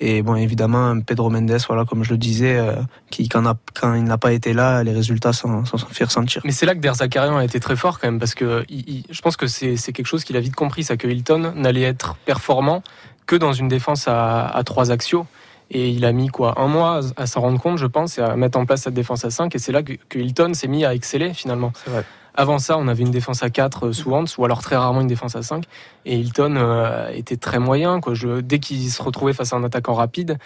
[0.00, 2.76] Et bon, évidemment, Pedro Mendes, voilà, comme je le disais, euh,
[3.10, 6.40] qui quand, a, quand il n'a pas été là, les résultats s'en fait ressentir.
[6.44, 8.88] Mais c'est là que Der Zakarian a été très fort quand même, parce que il,
[8.88, 11.82] il, je pense que c'est quelque chose qu'il a vite compris, c'est que Hilton n'allait
[11.82, 12.82] être performant
[13.26, 15.26] que dans une défense à, à trois axiaux.
[15.70, 18.36] Et il a mis quoi un mois à s'en rendre compte, je pense, et à
[18.36, 19.54] mettre en place cette défense à 5.
[19.54, 21.72] Et c'est là que, que Hilton s'est mis à exceller finalement.
[21.84, 22.04] C'est vrai.
[22.38, 25.08] Avant ça, on avait une défense à 4 sous Hans, ou alors très rarement une
[25.08, 25.64] défense à 5.
[26.04, 27.98] Et Hilton euh, était très moyen.
[28.44, 30.38] Dès qu'il se retrouvait face à un attaquant rapide,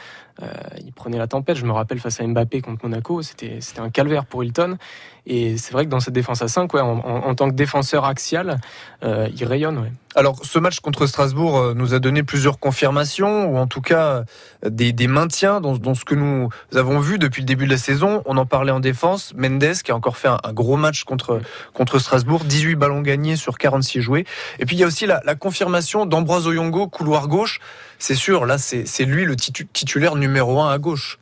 [0.42, 0.46] euh,
[0.83, 1.59] il prenait la tempête.
[1.59, 4.78] Je me rappelle face à Mbappé contre Monaco, c'était un calvaire pour Hilton.
[5.26, 8.59] Et c'est vrai que dans cette défense à 5, ouais, en, tant que défenseur axial,
[9.05, 9.90] euh, il rayonne.
[10.14, 14.25] Alors, ce match contre Strasbourg euh, nous a donné plusieurs confirmations, ou en tout cas
[14.66, 18.22] des, des maintiens dans, ce que nous avons vu depuis le début de la saison.
[18.27, 19.33] On en parlait en défense.
[19.35, 21.40] Mendes, qui a encore fait un, un gros match contre,
[21.75, 24.27] contre Strasbourg, 18 ballons gagnés sur 46 joués.
[24.59, 27.61] Et puis, il y a aussi la, confirmation d'Ambroise Oyongo, couloir gauche.
[27.98, 31.18] C'est sûr, là, c'est lui le titu titulaire numéro 1 à gauche.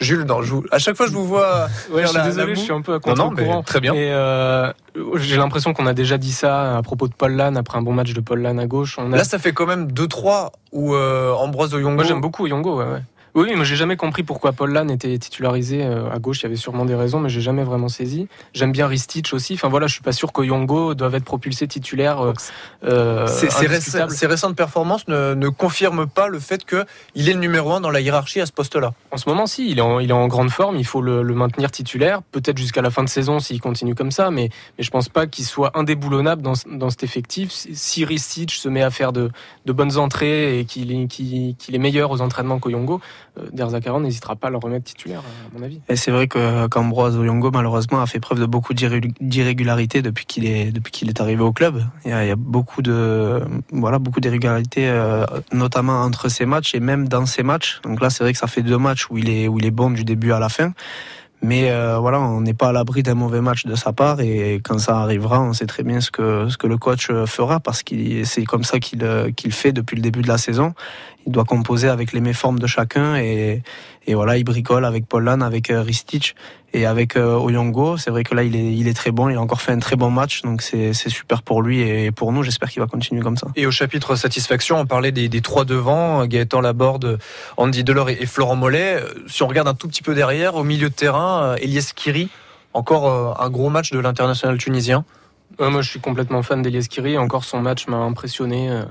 [0.00, 0.64] Jules, non, je vous...
[0.70, 1.68] à chaque fois je vous vois.
[1.90, 3.80] Ouais, je suis la, désolé, la je suis un peu à contre non, non, Très
[3.80, 3.94] bien.
[3.94, 4.72] Euh,
[5.14, 7.92] J'ai l'impression qu'on a déjà dit ça à propos de Paul Lann après un bon
[7.92, 8.96] match de Paul Lann à gauche.
[8.98, 9.16] On a...
[9.16, 11.94] Là, ça fait quand même 2-3 où euh, Ambroise Oyongo.
[11.94, 13.02] Moi, j'aime beaucoup Oyongo, ouais, ouais.
[13.34, 16.40] Oui, mais j'ai jamais compris pourquoi Paul Lann était titularisé euh, à gauche.
[16.40, 18.28] Il y avait sûrement des raisons, mais j'ai jamais vraiment saisi.
[18.52, 19.54] J'aime bien Ristich aussi.
[19.54, 22.20] Enfin voilà, je suis pas sûr qu'Oyongo doive être propulsé titulaire.
[22.20, 22.32] Euh,
[22.84, 27.80] euh réc récentes performances ne, ne, confirment pas le fait qu'il est le numéro un
[27.80, 28.92] dans la hiérarchie à ce poste-là.
[29.10, 30.76] En ce moment, si, il est en, il est en grande forme.
[30.76, 34.10] Il faut le, le maintenir titulaire, peut-être jusqu'à la fin de saison s'il continue comme
[34.10, 34.30] ça.
[34.30, 37.50] Mais, mais je pense pas qu'il soit indéboulonnable dans, dans cet effectif.
[37.50, 39.30] Si Ristich se met à faire de,
[39.64, 43.00] de bonnes entrées et qu'il qu qu est meilleur aux entraînements qu'Oyongo,
[43.52, 45.80] Derzakaran n'hésitera pas à le remettre titulaire, à mon avis.
[45.88, 50.26] Et c'est vrai que qu'Ambroise Oyongo, malheureusement, a fait preuve de beaucoup d'irré- d'irrégularité depuis
[50.26, 51.82] qu'il est, depuis qu'il est arrivé au club.
[52.04, 53.42] Il y a, il y a beaucoup de,
[53.72, 57.80] voilà, beaucoup d'irrégularités, euh, notamment entre ses matchs et même dans ses matchs.
[57.84, 59.70] Donc là, c'est vrai que ça fait deux matchs où il est, où il est
[59.70, 60.72] bon du début à la fin.
[61.44, 64.60] Mais euh, voilà, on n'est pas à l'abri d'un mauvais match de sa part et
[64.62, 67.58] quand ça arrivera, on sait très bien ce que ce que le coach euh, fera
[67.58, 70.72] parce qu'il c'est comme ça qu'il euh, qu'il fait depuis le début de la saison.
[71.26, 73.62] Il doit composer avec les méformes de chacun et
[74.06, 76.34] et voilà, il bricole avec Paul Lann, avec euh, Ristich
[76.72, 77.96] et avec euh, Oyongo.
[77.96, 79.28] C'est vrai que là, il est il est très bon.
[79.28, 82.10] Il a encore fait un très bon match, donc c'est c'est super pour lui et
[82.10, 82.42] pour nous.
[82.42, 83.46] J'espère qu'il va continuer comme ça.
[83.54, 87.18] Et au chapitre satisfaction, on parlait des, des trois devants, Gaëtan Laborde,
[87.56, 88.96] Andy Delors et, et Florent Mollet.
[89.00, 92.28] Euh, Si on regarde un tout petit peu derrière, au milieu de terrain, Elias Kiri,
[92.72, 95.04] encore un gros match de l'international tunisien.
[95.58, 97.18] Ouais, moi, je suis complètement fan d'Elias Kiri.
[97.18, 98.82] Encore, son match m'a impressionné.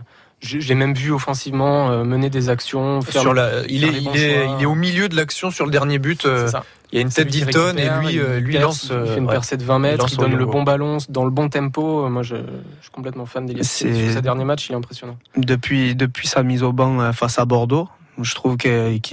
[0.43, 3.01] Euh, l'ai même vu offensivement euh, mener des actions.
[3.01, 5.65] Faire Sur la, il, faire est, il, est, il est au milieu de l'action sur
[5.65, 6.25] le dernier but.
[6.25, 6.63] euh, ça.
[6.91, 8.87] il y a une tête d'Hilton et lui, il euh, lui lance.
[8.89, 9.31] il euh, fait une ouais.
[9.31, 12.09] percée de 20 mètres, il donne le bon ballon dans le bon tempo.
[12.09, 12.41] Moi, je, je
[12.81, 15.17] suis complètement fan d'Elias Sur ses derniers matchs, il est impressionnant.
[15.37, 17.87] depuis, depuis sa mise au banc euh, face à Bordeaux.
[18.21, 18.71] Je trouve qu'il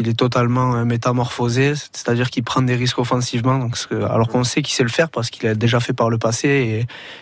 [0.09, 4.75] est totalement euh, métamorphosé, c'est-à-dire qu'il prend des risques offensivement, donc, alors qu'on sait qu'il
[4.75, 6.49] sait le faire parce qu'il a déjà fait par le passé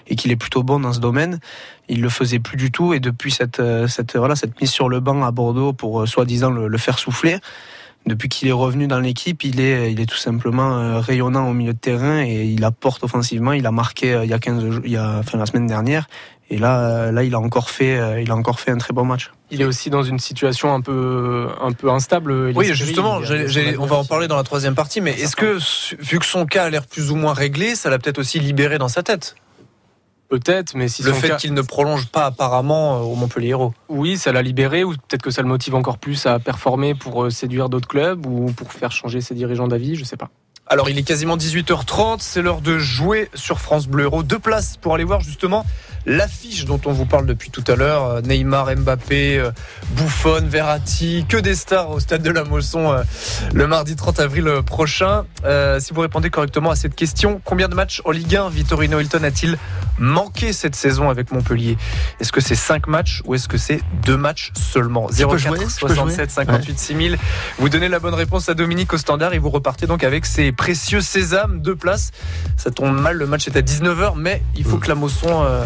[0.07, 1.39] et, et qu'il est plutôt bon dans ce domaine.
[1.89, 4.89] Il le faisait plus du tout et depuis cette, euh, cette, voilà, cette mise sur
[4.89, 7.39] le banc à Bordeaux pour euh, soi-disant le, le faire souffler,
[8.07, 11.53] depuis qu'il est revenu dans l'équipe, il est, il est tout simplement euh, rayonnant au
[11.53, 13.53] milieu de terrain et il apporte offensivement.
[13.53, 15.67] Il a marqué euh, il y a 15 jours, il y a, enfin, la semaine
[15.67, 16.07] dernière.
[16.49, 18.93] Et là, euh, là, il a encore fait, euh, il a encore fait un très
[18.93, 19.33] bon match.
[19.51, 22.53] Il est aussi dans une situation un peu, un peu instable.
[22.55, 23.21] Oui, justement,
[23.79, 25.59] on va en parler dans la troisième partie, mais est-ce que,
[26.01, 28.79] vu que son cas a l'air plus ou moins réglé, ça l'a peut-être aussi libéré
[28.79, 29.35] dans sa tête?
[30.29, 33.75] Peut-être, mais si Le fait cas- qu'il ne prolonge pas apparemment euh, au Montpellier Hérault.
[33.89, 37.25] Oui, ça l'a libéré, ou peut-être que ça le motive encore plus à performer pour
[37.25, 40.31] euh, séduire d'autres clubs ou pour faire changer ses dirigeants d'avis, je sais pas.
[40.69, 44.25] Alors, il est quasiment 18h30, c'est l'heure de jouer sur France Bleu Héros.
[44.25, 45.65] Deux places pour aller voir justement
[46.07, 48.05] l'affiche dont on vous parle depuis tout à l'heure.
[48.05, 49.51] Euh, Neymar, Mbappé, euh,
[49.91, 53.03] Buffon, Verratti, que des stars au stade de la Mosson euh,
[53.53, 55.25] le mardi 30 avril prochain.
[55.45, 59.01] Euh, si vous répondez correctement à cette question, combien de matchs en Ligue 1 Vittorino
[59.01, 59.59] Hilton a-t-il
[59.99, 61.77] manqué cette saison avec Montpellier?
[62.21, 65.09] Est-ce que c'est 5 matchs ou est-ce que c'est 2 matchs seulement?
[65.11, 67.19] Je peux 04 jouer Je peux 67 58 6000.
[67.59, 70.53] Vous donnez la bonne réponse à Dominique au standard et vous repartez donc avec ces
[70.53, 72.13] précieux sésames, deux places.
[72.57, 75.65] Ça tombe mal, le match est à 19h, mais il faut que la Mosson euh,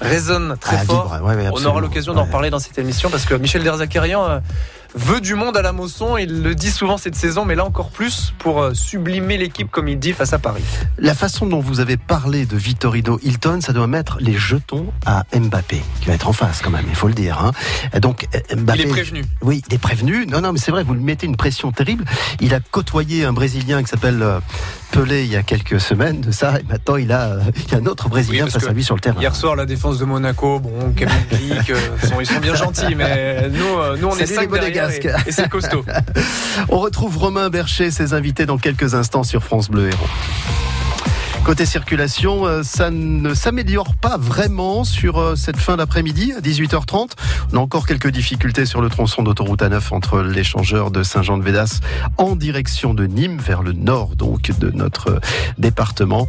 [0.00, 1.12] résonne très Ah, fort.
[1.14, 2.26] vibre, ouais, ouais, On aura l'occasion d'en Ouais.
[2.26, 4.38] reparler dans cette émission parce que Michel Derzakarian euh,
[4.94, 6.16] veut du monde à la Mosson.
[6.16, 9.88] Il le dit souvent cette saison, mais là encore plus pour euh, sublimer l'équipe comme
[9.88, 10.64] il dit face à Paris.
[10.98, 15.24] La façon dont vous avez parlé de Vittorino Hilton, ça doit mettre les jetons à
[15.34, 17.38] Mbappé, qui va être en face quand même, il faut le dire.
[17.38, 17.52] hein.
[18.00, 19.24] Donc euh, Mbappé, Il est prévenu.
[19.42, 20.26] Oui, il est prévenu.
[20.26, 22.04] Non, non, mais c'est vrai, vous lui mettez une pression terrible.
[22.40, 24.40] Il a côtoyé un Brésilien qui s'appelle euh,
[24.90, 27.78] Pelé il y a quelques semaines de ça, et maintenant il a, il y a
[27.78, 29.20] un autre Brésilien parce face à lui sur le terrain.
[29.20, 31.78] Hier soir, la défense de Monaco, bon, Kevin Glick, euh,
[32.20, 34.77] ils sont bien gentils, mais nous, euh, nous on est derrière
[35.26, 35.84] Et c'est costaud.
[36.68, 40.06] On retrouve Romain Bercher, ses invités dans quelques instants sur France Bleu Héros.
[41.48, 47.12] Côté circulation, euh, ça ne s'améliore pas vraiment sur euh, cette fin d'après-midi à 18h30.
[47.54, 51.80] On a encore quelques difficultés sur le tronçon d'autoroute A9 entre l'échangeur de Saint-Jean-de-Védas
[52.18, 55.20] en direction de Nîmes, vers le nord donc de notre euh,
[55.56, 56.28] département.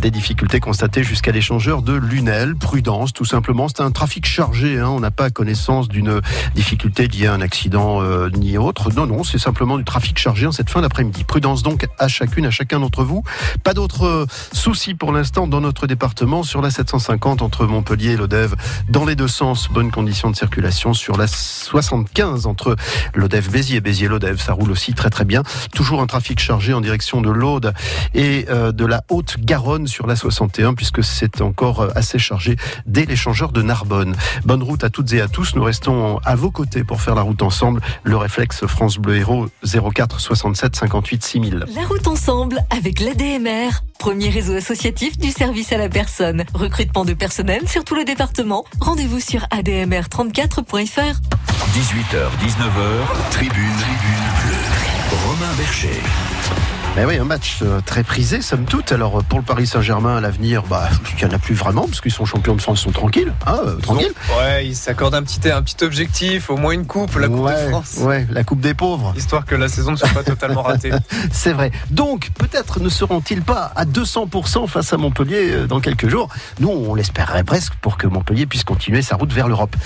[0.00, 2.56] Des difficultés constatées jusqu'à l'échangeur de Lunel.
[2.56, 3.68] Prudence, tout simplement.
[3.68, 4.78] C'est un trafic chargé.
[4.78, 4.88] hein.
[4.88, 6.20] On n'a pas connaissance d'une
[6.54, 8.90] difficulté liée à un accident ni autre.
[8.96, 11.24] Non, non, c'est simplement du trafic chargé en cette fin d'après-midi.
[11.24, 13.22] Prudence donc à chacune, à chacun d'entre vous.
[13.62, 18.56] Pas d'autres soucis pour l'instant dans notre département sur la 750 entre Montpellier et Lodève
[18.88, 19.68] dans les deux sens.
[19.68, 22.74] Bonnes conditions de circulation sur la 75 entre
[23.14, 24.40] Lodève Béziers et Béziers Lodève.
[24.40, 25.42] Ça roule aussi très très bien.
[25.74, 27.74] Toujours un trafic chargé en direction de l'Aude
[28.14, 33.04] et euh, de la Haute-Garonne sur la 61 puisque c'est encore euh, assez chargé dès
[33.04, 34.16] l'échangeur de Narbonne.
[34.44, 35.54] Bonne route à toutes et à tous.
[35.54, 37.82] Nous restons à vos côtés pour faire la route ensemble.
[38.04, 41.64] Le réflexe France Bleu Héros 04 67 58 6000.
[41.74, 46.44] La route ensemble avec l'ADMR, premier réseau associatif du service à la personne.
[46.54, 48.64] Recrutement de personnel sur tout le département.
[48.80, 51.16] Rendez-vous sur admr34.fr.
[51.74, 55.26] 18h, 19h, tribune, tribune bleue.
[55.26, 56.35] Romain Bercher.
[56.96, 58.90] Ben oui, un match euh, très prisé, somme toute.
[58.90, 61.82] Alors, euh, pour le Paris Saint-Germain, à l'avenir, bah, il n'y en a plus vraiment,
[61.86, 63.34] parce qu'ils sont champions de France, ils sont tranquilles.
[63.46, 64.14] Hein, euh, tranquilles.
[64.38, 67.64] Ouais, ils s'accordent un petit, un petit objectif, au moins une coupe, la Coupe ouais,
[67.64, 67.98] de France.
[67.98, 69.12] Ouais, la Coupe des pauvres.
[69.14, 70.90] Histoire que la saison ne soit pas totalement ratée.
[71.32, 71.70] C'est vrai.
[71.90, 76.30] Donc, peut-être ne seront-ils pas à 200% face à Montpellier dans quelques jours.
[76.60, 79.76] Nous, on l'espérerait presque pour que Montpellier puisse continuer sa route vers l'Europe.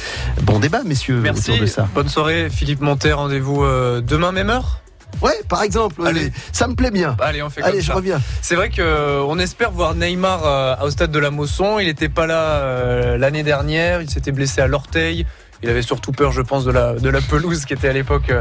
[0.42, 1.50] Bon débat, messieurs, Merci.
[1.50, 1.88] autour de ça.
[1.92, 3.12] Bonne soirée, Philippe Montet.
[3.12, 3.64] Rendez-vous
[4.00, 4.80] demain, même heure?
[5.22, 6.00] Ouais, par exemple.
[6.06, 6.20] Allez.
[6.20, 7.16] Allez, ça me plaît bien.
[7.20, 7.94] Allez, on fait Allez, comme je ça.
[7.94, 8.20] reviens.
[8.42, 11.78] C'est vrai que euh, on espère voir Neymar euh, au stade de la Mosson.
[11.78, 14.00] Il n'était pas là euh, l'année dernière.
[14.02, 15.26] Il s'était blessé à l'orteil.
[15.62, 18.32] Il avait surtout peur, je pense, de la, de la pelouse qui était à l'époque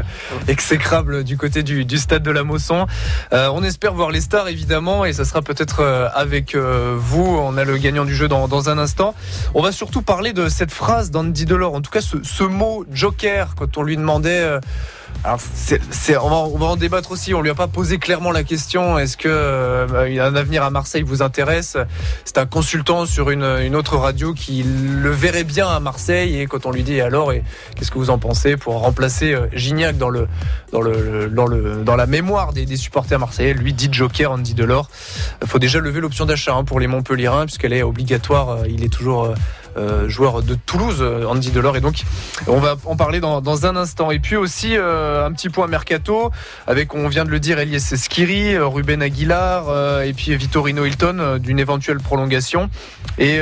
[0.48, 2.86] exécrable du côté du, du stade de la Mosson.
[3.34, 5.82] Euh, on espère voir les stars, évidemment, et ça sera peut-être
[6.14, 7.38] avec vous.
[7.42, 9.14] On a le gagnant du jeu dans, dans un instant.
[9.54, 12.86] On va surtout parler de cette phrase d'Andy Delors, en tout cas ce, ce mot
[12.90, 14.40] joker, quand on lui demandait...
[14.40, 14.60] euh,
[15.22, 17.34] alors, on, va, en débattre aussi.
[17.34, 18.98] On lui a pas posé clairement la question.
[18.98, 21.76] Est-ce que euh, un avenir à Marseille vous intéresse?
[22.24, 23.44] C'est un consultant sur une,
[23.74, 26.40] autre radio qui le verrait bien à Marseille.
[26.40, 27.44] Et quand on lui dit alors, et
[27.76, 30.26] qu'est-ce que vous en pensez pour remplacer euh, Gignac dans le
[30.72, 34.54] dans le dans le dans la mémoire des, des supporters marseillais, lui dit Joker, Andy
[34.54, 34.88] Delors.
[35.44, 38.50] Faut déjà lever l'option d'achat hein, pour les Montpellierins puisqu'elle est obligatoire.
[38.50, 39.34] Euh, Il est toujours
[39.80, 42.02] euh, joueur de Toulouse, euh, Andy Delors, et donc
[42.46, 44.10] on va en parler dans, un instant.
[44.10, 46.30] Et puis aussi euh, un petit point mercato
[46.66, 51.58] avec, on vient de le dire, Elias Skiri, Ruben Aguilar et puis Vittorino Hilton d'une
[51.58, 52.70] éventuelle prolongation
[53.18, 53.40] et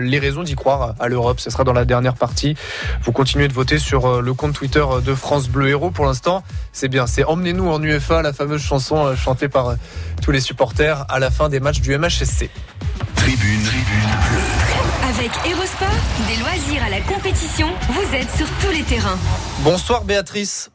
[0.00, 1.40] les raisons d'y croire à l'Europe.
[1.40, 2.54] Ce sera dans la dernière partie.
[3.02, 5.90] Vous continuez de voter sur le compte Twitter de France Bleu Héros.
[5.90, 7.06] Pour l'instant, c'est bien.
[7.06, 9.74] C'est Emmenez-nous en UFA, la fameuse chanson chantée par
[10.22, 12.50] tous les supporters à la fin des matchs du MHSC.
[13.16, 14.47] Tribune, tribune bleue.
[15.18, 15.88] Avec Erosport,
[16.28, 19.18] des loisirs à la compétition, vous êtes sur tous les terrains.
[19.64, 20.70] Bonsoir Béatrice.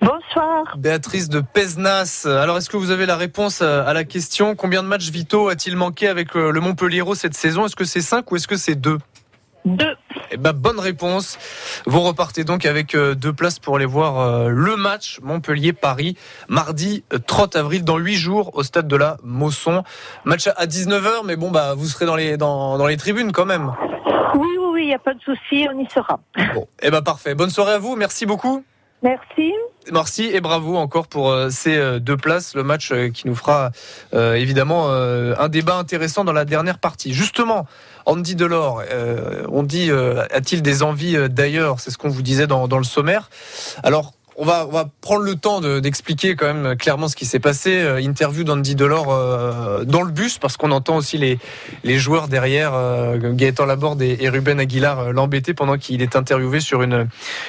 [0.00, 0.78] Bonsoir.
[0.78, 2.26] Béatrice de Pesnas.
[2.26, 5.50] Alors, est-ce que vous avez la réponse euh, à la question Combien de matchs vitaux
[5.50, 7.66] a-t-il manqué avec euh, le Montpellier cette saison?
[7.66, 8.96] Est-ce que c'est 5 ou est-ce que c'est 2
[9.66, 9.94] Deux.
[10.32, 11.38] Eh ben, bonne réponse.
[11.86, 16.16] Vous repartez donc avec euh, deux places pour aller voir euh, le match Montpellier-Paris,
[16.48, 19.82] mardi euh, 30 avril, dans 8 jours, au stade de la Mosson.
[20.24, 23.46] Match à 19h, mais bon, bah, vous serez dans les, dans, dans les tribunes quand
[23.46, 23.72] même.
[24.34, 26.18] Oui, oui, oui, il n'y a pas de souci, on y sera.
[26.54, 27.34] Bon, eh ben, parfait.
[27.34, 27.96] Bonne soirée à vous.
[27.96, 28.64] Merci beaucoup.
[29.02, 29.52] Merci.
[29.90, 32.54] Merci et bravo encore pour euh, ces euh, deux places.
[32.54, 33.72] Le match euh, qui nous fera
[34.14, 37.12] euh, évidemment euh, un débat intéressant dans la dernière partie.
[37.12, 37.66] Justement,
[38.06, 41.80] Andy Delors, euh, on dit euh, a-t-il des envies euh, d'ailleurs?
[41.80, 43.30] C'est ce qu'on vous disait dans, le sommaire.
[43.82, 44.12] Alors.
[44.38, 44.66] On va,
[45.02, 47.82] prendre le temps de- d'expliquer quand même clairement ce qui s'est passé.
[47.82, 52.72] Euh, interview d'Andy Delors euh, dans le bus parce qu'on entend aussi les, joueurs derrière,
[52.72, 57.08] euh, Gaëtan Laborde et, Ruben Aguilar euh, l'embêter pendant qu'il est interviewé sur une,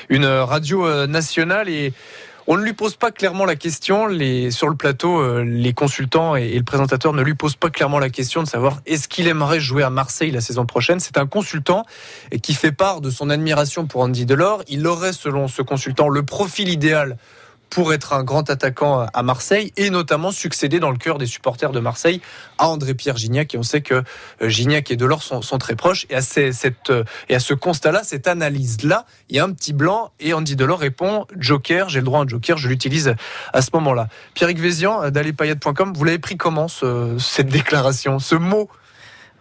[0.09, 1.93] une radio euh, nationale et
[2.47, 4.07] on ne lui pose pas clairement la question.
[4.07, 7.69] Les, sur le plateau, euh, les consultants et, et le présentateur ne lui posent pas
[7.69, 10.99] clairement la question de savoir est-ce qu'il aimerait jouer à Marseille la saison prochaine.
[10.99, 11.85] C'est un consultant
[12.41, 14.63] qui fait part de son admiration pour Andy Delors.
[14.67, 17.17] Il aurait, selon ce consultant, le profil idéal
[17.73, 21.71] pour être un grand attaquant à Marseille et notamment succéder dans le cœur des supporters
[21.71, 22.21] de Marseille
[22.59, 23.55] à André-Pierre Gignac.
[23.55, 24.03] Et on sait que
[24.41, 26.05] euh, Gignac et Delors sont, très proches.
[26.11, 29.73] Et à, cette, euh, et à ce constat-là, cette analyse-là, il y a un petit
[29.73, 33.15] blanc et Andy Delors répond Joker, j'ai le droit à un Joker, je l'utilise
[33.53, 34.07] à ce moment-là.
[34.35, 38.69] Pierrick Vézian euh, d'allezpayette.com, vous l'avez pris comment ce- cette déclaration, ce mot?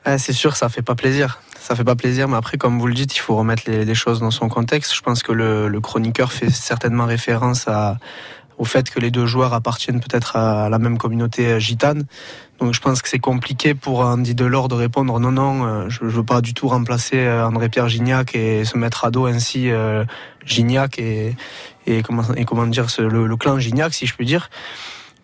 [0.07, 1.41] Ouais, c'est sûr, ça fait pas plaisir.
[1.63, 4.19] Ça fait pas plaisir, mais après, comme vous le dites, il faut remettre les, choses
[4.19, 4.97] dans son contexte.
[4.97, 7.99] Je pense que le, chroniqueur fait certainement référence à,
[8.59, 12.03] au fait que les deux joueurs appartiennent peut-être à la même communauté gitane.
[12.59, 16.01] Donc je pense que c'est compliqué pour Andy Delors de répondre non, non, euh, je,
[16.01, 19.71] je veux pas du tout remplacer euh, André-Pierre Gignac et se mettre à dos ainsi
[19.71, 20.05] euh,
[20.45, 21.37] Gignac et,
[21.87, 24.51] et, comment, et comment dire le, le clan Gignac, si je puis dire.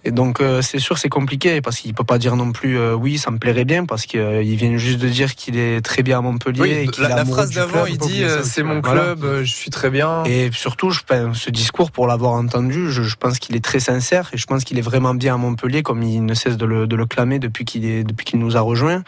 [0.09, 2.95] Et donc euh, c'est sûr c'est compliqué parce qu'il peut pas dire non plus euh,
[2.95, 6.19] oui ça me plairait bien parce qu'il vient juste de dire qu'il est très bien
[6.19, 7.89] à Montpellier Oui, et qu'il la, phrase d'avant, club.
[7.91, 9.03] il dit euh, c'est mon Voilà.
[9.03, 10.23] club, euh, je suis très bien.
[10.25, 13.81] Et surtout, je pense, ce discours, pour l'avoir entendu, je, je pense qu'il est très
[13.81, 16.65] sincère et je pense qu'il est vraiment bien à Montpellier, comme il ne cesse de
[16.65, 19.03] le, de le clamer depuis qu'il est, depuis qu'il nous a rejoints.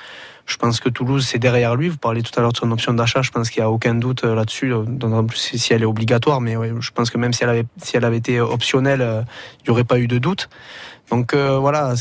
[0.51, 1.89] Je pense que Toulouse, c'est derrière lui.
[1.89, 3.23] Vous parlez tout à l'heure de son option d'achat.
[3.23, 4.73] Je pense qu'il n'y a aucun doute euh, là-dessus.
[4.73, 8.05] euh, En plus, si elle est obligatoire, mais ouais, je pense que même si elle
[8.05, 9.23] avait, été optionnelle, euh,
[9.61, 10.49] il n'y aurait pas eu de doute.
[11.11, 11.95] Donc euh, voilà,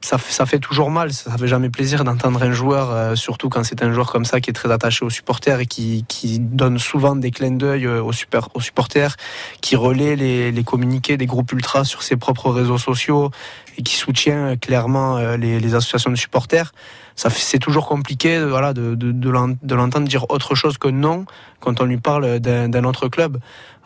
[0.00, 3.62] ça, ça fait toujours mal, ça fait jamais plaisir d'entendre un joueur, euh, surtout quand
[3.62, 6.04] c'est un joueur comme ça qui est très attaché aux supporters et qui,
[6.40, 9.16] donne souvent des clins d'œil euh, aux, supporters,
[9.60, 13.30] qui relaie les, communiqués des groupes ultras sur ses propres réseaux sociaux
[13.76, 16.72] et qui soutient euh, clairement euh, les associations de supporters.
[17.16, 20.88] Ça c'est toujours compliqué voilà, de, de, de l'en- de l'entendre dire autre chose que
[20.88, 21.26] non
[21.60, 23.38] quand on lui parle d'un autre club.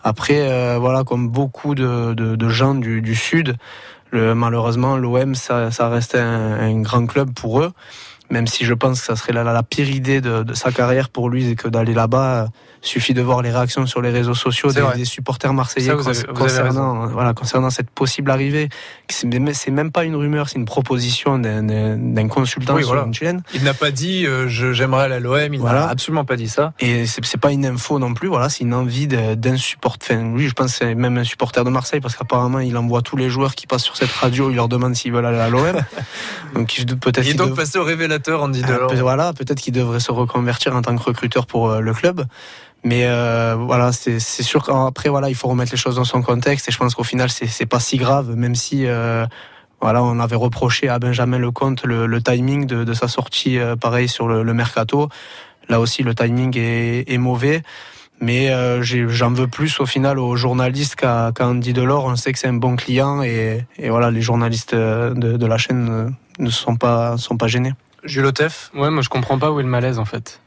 [0.04, 2.14] Après, euh, voilà, comme beaucoup de,
[2.48, 3.56] gens du, Sud,
[4.12, 7.72] malheureusement, l'OM, ça, ça reste un, un grand club pour eux.
[8.30, 11.08] Même si je pense que ça serait la, la pire idée de, de, sa carrière
[11.08, 12.48] pour lui que d'aller là-bas.
[12.80, 16.08] Suffit de voir les réactions sur les réseaux sociaux des, des, supporters marseillais ça, vous
[16.08, 18.68] avez, vous concernant, voilà, concernant cette possible arrivée.
[19.08, 19.26] C'est
[19.70, 23.06] même pas une rumeur, c'est une proposition d'un consultant oui, sur voilà.
[23.06, 23.42] une chaîne.
[23.52, 25.80] Il n'a pas dit euh, j'aimerais aller à l'OM, il Voilà.
[25.80, 26.72] n'a absolument pas dit ça.
[26.78, 30.14] Et c'est pas une info non plus, voilà, c'est une envie d'un supporter.
[30.14, 33.02] Enfin, lui, je pense que c'est même un supporter de Marseille parce qu'apparemment il envoie
[33.02, 35.48] tous les joueurs qui passent sur cette radio, il leur demande s'ils veulent aller à
[35.48, 35.82] l'OM.
[36.54, 37.26] donc peut-être.
[37.26, 37.84] Il est donc passé au
[38.18, 38.92] révélateur, Andy Delors.
[38.92, 42.26] Euh, voilà, peut-être qu'il devrait se reconvertir en tant que recruteur pour euh, le club.
[42.84, 46.68] Mais euh, voilà, c'est sûr qu'après voilà, il faut remettre les choses dans son contexte
[46.68, 49.26] et je pense qu'au final c'est pas si grave, même si euh,
[49.80, 53.74] voilà, on avait reproché à Benjamin Lecomte le, le timing de, de, sa sortie, euh,
[53.74, 55.08] pareil sur le, le, mercato.
[55.68, 57.62] Là aussi, le timing est, est mauvais.
[58.20, 58.50] Mais
[58.82, 62.06] j'en veux plus au final aux journalistes qu'à qu Andy Delors.
[62.06, 65.56] On sait que c'est un bon client et, et, voilà, les journalistes de, de la
[65.56, 67.74] chaîne ne sont pas, sont pas gênés.
[68.04, 68.30] Jules
[68.74, 70.40] Ouais, moi je comprends pas où est le malaise en fait.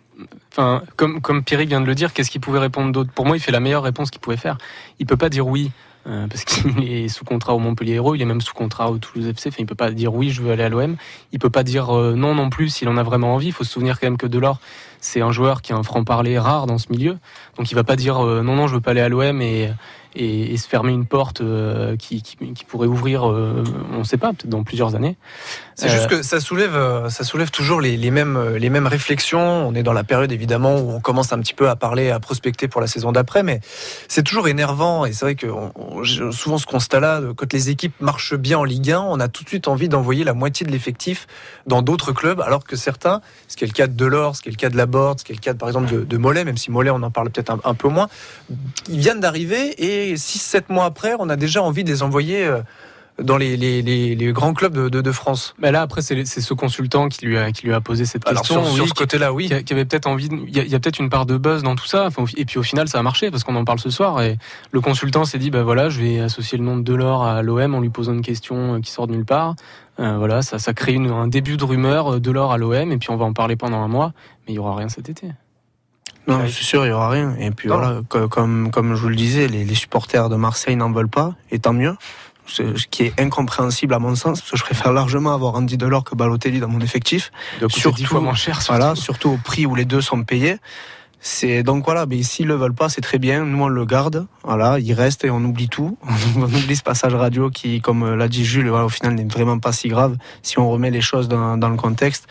[0.52, 3.12] Enfin, comme, comme Pierrick vient de le dire, qu'est-ce qu'il pouvait répondre d'autre?
[3.12, 4.58] Pour moi, il fait la meilleure réponse qu'il pouvait faire.
[5.00, 5.72] Il peut pas dire oui.
[6.08, 8.98] Euh, parce qu'il est sous contrat au Montpellier Hérault, il est même sous contrat au
[8.98, 9.50] Toulouse FC.
[9.50, 10.96] Enfin, il peut pas dire oui, je veux aller à l'OM.
[11.32, 13.48] Il peut pas dire euh, non non plus s'il en a vraiment envie.
[13.48, 14.60] Il faut se souvenir quand même que Delors,
[15.00, 17.18] c'est un joueur qui a un franc parler rare dans ce milieu.
[17.58, 19.70] Donc il va pas dire euh, non non, je veux pas aller à l'OM et,
[20.16, 24.04] et, et, se fermer une porte euh, qui, qui, qui, pourrait ouvrir, euh, on ne
[24.04, 25.18] sait pas, peut-être dans plusieurs années.
[25.76, 29.68] C'est juste que ça soulève, euh, ça soulève toujours les, les, mêmes, les mêmes réflexions.
[29.68, 32.20] On est dans la période évidemment où on commence un petit peu à parler, à
[32.20, 33.62] prospecter pour la saison d'après, mais
[34.08, 35.06] c'est toujours énervant.
[35.06, 38.64] Et c'est vrai que on, on, souvent ce constat-là, quand les équipes marchent bien en
[38.64, 41.28] Ligue 1, on a tout de suite envie d'envoyer la moitié de l'effectif
[41.66, 44.50] dans d'autres clubs, alors que certains, ce qui est le cas de Delors, ce qui
[44.50, 46.44] est le cas de Laborde, ce qui est le cas par exemple de, de Mollet,
[46.44, 48.08] même si Mollet on en parle peut-être un, un peu moins,
[48.88, 52.44] ils viennent d'arriver et et 6-7 mois après, on a déjà envie de les envoyer
[52.46, 52.62] euh,
[53.20, 55.54] dans les, les, les, les grands clubs de, de, de France.
[55.60, 58.42] Mais là, après, c'est ce consultant qui lui a, qui lui a posé cette Alors
[58.42, 58.64] question.
[58.64, 59.52] sur, sur oui, ce côté-là, oui.
[59.66, 60.30] Qui, avait peut-être envie.
[60.48, 62.10] Il y a, a peut-être une part de buzz dans tout ça.
[62.38, 64.22] Et puis au final, ça a marché parce qu'on en parle ce soir.
[64.22, 64.38] Et
[64.72, 67.76] le consultant s'est dit, bah voilà, je vais associer le nom de Delors à l'OM
[67.76, 69.56] en lui posant une question euh, qui sort de nulle part.
[70.00, 73.10] Euh, voilà, ça, ça crée une, un début de rumeur Delors à l'OM et puis
[73.12, 74.14] on va en parler pendant un mois.
[74.48, 75.28] Mais il y aura rien cet été.
[76.28, 77.36] Non, c'est sûr, il n'y aura rien.
[77.40, 77.78] Et puis non.
[77.78, 81.34] voilà, comme, comme je vous le disais, les, les supporters de Marseille n'en veulent pas,
[81.52, 81.96] et tant mieux.
[82.48, 86.04] Ce qui est incompréhensible à mon sens, parce que je préfère largement avoir Andy Delors
[86.04, 87.32] que Balotelli dans mon effectif.
[87.70, 88.62] Surtout, 10 fois moins cher.
[88.62, 88.78] Surtout.
[88.78, 90.58] Voilà, surtout au prix où les deux sont payés.
[91.24, 93.46] C'est donc voilà, mais s'ils le veulent pas, c'est très bien.
[93.46, 95.98] Nous on le garde, voilà, il reste et on oublie tout.
[96.36, 99.60] on oublie ce passage radio qui, comme l'a dit Jules, voilà, au final n'est vraiment
[99.60, 102.28] pas si grave si on remet les choses dans, dans le contexte.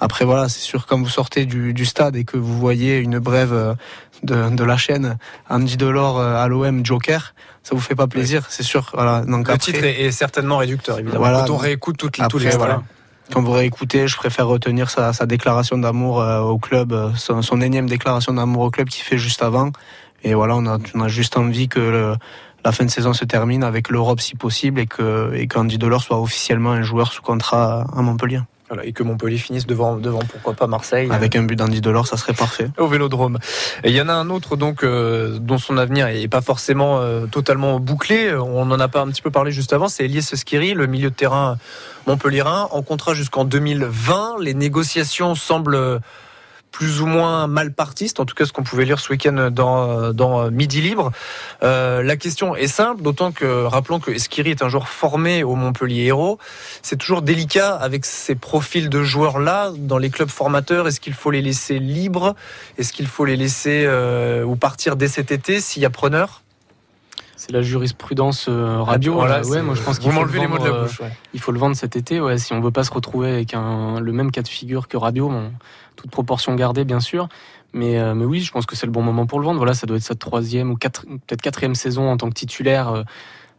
[0.00, 3.18] Après voilà, c'est sûr quand vous sortez du, du, stade et que vous voyez une
[3.18, 3.76] brève
[4.22, 8.62] de, de la chaîne Andy Delors à l'OM Joker, ça vous fait pas plaisir, c'est
[8.62, 8.90] sûr.
[8.94, 9.20] Voilà.
[9.20, 11.20] Donc le après, titre est, est, certainement réducteur évidemment.
[11.20, 12.82] Voilà, quand on réécoute toutes les après, tous les voilà.
[13.32, 17.60] Quand vous réécoutez, je préfère retenir sa, sa déclaration d'amour euh, au club, son, son,
[17.60, 19.70] énième déclaration d'amour au club qu'il fait juste avant.
[20.24, 22.16] Et voilà, on a, on a juste envie que le,
[22.64, 26.02] la fin de saison se termine avec l'Europe si possible et que et qu'Andy Delors
[26.02, 28.40] soit officiellement un joueur sous contrat à Montpellier.
[28.70, 31.08] Voilà, et que Montpellier finisse devant, devant pourquoi pas Marseille.
[31.10, 32.68] Avec un but d'Andy Delors, ça serait parfait.
[32.78, 33.38] Au Vélodrome.
[33.82, 37.00] Et il y en a un autre donc euh, dont son avenir est pas forcément
[37.00, 38.32] euh, totalement bouclé.
[38.32, 39.88] On en a pas un petit peu parlé juste avant.
[39.88, 41.58] C'est Elias Skiri, le milieu de terrain
[42.06, 44.36] montpellierin, en contrat jusqu'en 2020.
[44.40, 46.00] Les négociations semblent
[46.70, 50.12] plus ou moins mal partistes, en tout cas ce qu'on pouvait lire ce week-end dans,
[50.12, 51.10] dans Midi Libre.
[51.62, 55.56] Euh, la question est simple, d'autant que, rappelons que Esquiri est un joueur formé au
[55.56, 56.38] Montpellier Hérault.
[56.82, 60.86] C'est toujours délicat avec ces profils de joueurs-là dans les clubs formateurs.
[60.86, 62.34] Est-ce qu'il faut les laisser libres?
[62.78, 66.42] Est-ce qu'il faut les laisser euh, ou partir dès cet été s'il y a preneur?
[67.36, 69.14] C'est la jurisprudence euh, radio.
[69.14, 71.00] Voilà, ouais, moi je pense qu'il faut le les mots de la bouche.
[71.00, 71.10] Ouais.
[71.32, 72.20] Il faut le vendre cet été.
[72.20, 74.98] Ouais, si on veut pas se retrouver avec un, le même cas de figure que
[74.98, 75.50] radio, bon,
[76.00, 77.28] toute proportion gardée bien sûr.
[77.72, 79.58] Mais, euh, mais oui, je pense que c'est le bon moment pour le vendre.
[79.58, 83.04] Voilà, ça doit être sa troisième ou quatre, peut-être quatrième saison en tant que titulaire.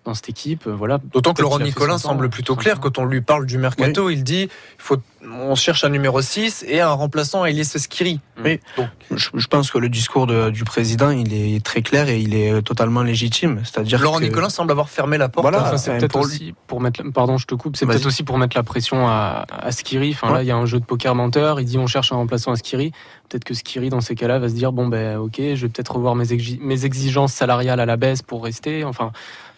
[0.01, 0.99] Euh, dans cette équipe, voilà.
[1.13, 4.07] D'autant que Laurent Nicolin semble plutôt clair quand on lui parle du mercato.
[4.07, 4.13] Oui.
[4.13, 8.19] Il dit, il faut, on cherche un numéro 6 et un remplaçant à Elias Skiri.
[8.43, 8.59] Oui.
[8.77, 12.19] Donc, je, je, pense que le discours de, du président, il est très clair et
[12.19, 13.61] il est totalement légitime.
[13.63, 14.23] C'est-à-dire Laurent que...
[14.23, 15.43] Nicolin semble avoir fermé la porte.
[15.43, 18.23] Voilà, enfin, c'est peut-être pour aussi pour mettre, pardon, je te coupe, c'est peut-être aussi
[18.23, 20.11] pour mettre la pression à, à Skiri.
[20.11, 20.33] Enfin ouais.
[20.35, 21.59] là, il y a un jeu de poker menteur.
[21.59, 22.91] Il dit, on cherche un remplaçant à Skiri.
[23.29, 25.95] Peut-être que Skiri, dans ces cas-là, va se dire, bon ben, ok, je vais peut-être
[25.95, 26.25] revoir mes,
[26.59, 28.83] mes exigences salariales à la baisse pour rester.
[28.83, 29.11] Enfin.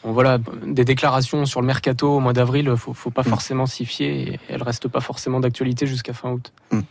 [0.04, 3.26] Bon, voilà, des déclarations sur le mercato au mois d'avril, faut, faut pas mmh.
[3.26, 6.52] forcément s'y fier et elles restent pas forcément d'actualité jusqu'à fin août.
[6.72, 6.82] Mmh.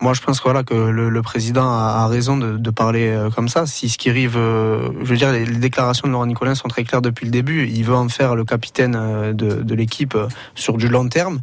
[0.00, 3.08] Moi, je pense que, voilà, que le, le président a, a raison de, de, parler
[3.08, 3.66] euh, comme ça.
[3.66, 6.68] Si ce qui arrive, euh, je veux dire, les, les, déclarations de Laurent Nicolin sont
[6.68, 7.66] très claires depuis le début.
[7.68, 10.16] Il veut en faire le capitaine euh, de, de l'équipe
[10.54, 11.40] sur du long terme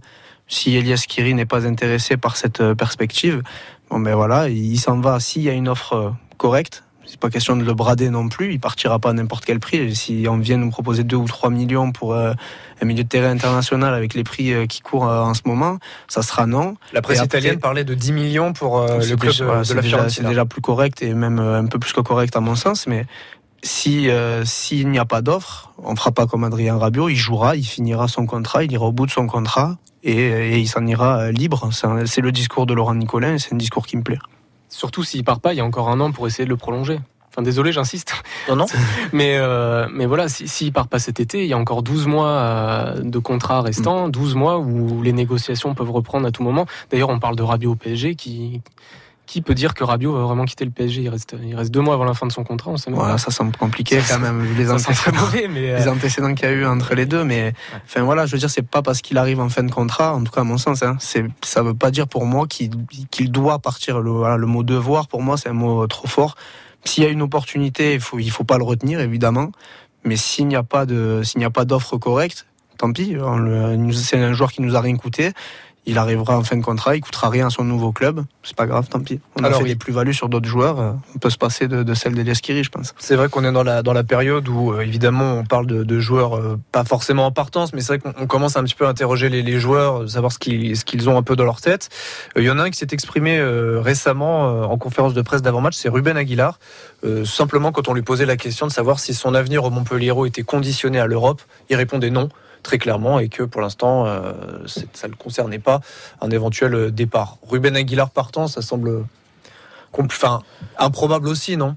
[0.48, 3.42] Si Elias Kiri n'est pas intéressé par cette perspective,
[3.90, 5.20] bon ben voilà, il s'en va.
[5.20, 8.54] S'il y a une offre euh, correcte, c'est pas question de le brader non plus.
[8.54, 9.96] Il partira pas à n'importe quel prix.
[9.96, 12.34] Si on vient nous proposer 2 ou 3 millions pour euh,
[12.82, 15.78] un milieu de terrain international avec les prix euh, qui courent euh, en ce moment,
[16.08, 16.76] ça sera non.
[16.94, 20.10] La presse après- italienne parlait de 10 millions pour le club déjà- de, la déjà-
[20.10, 22.88] C'est déjà plus correct et même un peu plus que correct à mon sens.
[22.88, 23.06] Mais
[23.64, 24.08] si
[24.45, 27.10] s'il n'y a pas d'offre, on fera pas comme Adrien Rabiot.
[27.10, 30.58] Il jouera, il finira son contrat, il ira au bout de son contrat et, et
[30.60, 31.70] il s'en ira libre.
[32.06, 34.20] C'est le discours de Laurent Nicolin et c'est un discours qui me plaît.
[34.74, 36.99] Surtout s'il part pas, il y a encore un an pour essayer de le prolonger.
[37.30, 38.15] Enfin, désolé, j'insiste.
[38.49, 38.65] Non, non.
[39.13, 42.07] Mais, euh, mais voilà, s'il si, part pas cet été, il y a encore 12
[42.07, 46.65] mois euh, de contrat restant, 12 mois où les négociations peuvent reprendre à tout moment.
[46.89, 48.15] D'ailleurs, on parle de Rabiot au PSG.
[48.15, 48.61] Qui,
[49.34, 51.82] qui peut dire que Rabiot va vraiment quitter le PSG il reste, il reste deux
[51.82, 53.18] mois avant la fin de son contrat, on sait même Voilà, pas.
[53.18, 55.20] ça semble compliqué Ça, quand même vu les Ça sent très antécédents.
[55.26, 57.54] mauvais, mais euh, les antécédents qu'il y a eu entre les deux, mais
[57.86, 60.24] enfin voilà, je veux dire, c'est pas parce qu'il arrive en fin de contrat, en
[60.24, 64.00] tout cas à mon sens, hein, ça veut pas dire pour moi qu'il doit partir.
[64.02, 66.36] Le, voilà, le mot devoir pour moi c'est un mot trop fort.
[66.86, 69.52] S'il y a une opportunité, il faut il faut pas le retenir évidemment,
[70.06, 72.46] mais s'il n'y a pas d'offre correcte,
[72.78, 73.14] tant pis.
[73.16, 75.32] nous- C'est un joueur qui nous a rien coûté.
[75.86, 78.24] Il arrivera en fin de contrat, il coûtera rien à son nouveau club.
[78.42, 79.20] C'est pas grave, tant pis.
[79.36, 79.70] On Alors, a fait oui.
[79.72, 80.96] des plus-values sur d'autres joueurs.
[81.14, 82.96] On peut se passer de, de celle d'Elias Kiri, je pense.
[83.00, 85.84] C'est vrai qu'on est dans la, dans la période où, euh, évidemment, on parle de,
[85.84, 88.76] de joueurs euh, pas forcément en partance, mais c'est vrai qu'on on commence un petit
[88.76, 91.36] peu à interroger les, les joueurs, euh, savoir ce qu'ils ce qu'ils ont un peu
[91.36, 91.90] dans leur tête.
[92.38, 95.42] Euh, Il y en a un qui s'est exprimé euh, récemment en conférence de presse
[95.42, 96.60] d'avant-match, c'est Ruben Aguilar.
[97.26, 100.44] Simplement, quand on lui posait la question de savoir si son avenir au Montpellier était
[100.44, 102.30] conditionné à l'Europe, il répondait non
[102.64, 104.34] très clairement et que pour l'instant euh,
[104.93, 105.82] ça ne concernait pas
[106.22, 107.38] un éventuel euh, départ.
[107.47, 109.05] Ruben Aguilar partant, ça semble
[109.99, 110.41] enfin,
[110.80, 111.76] improbable aussi, non?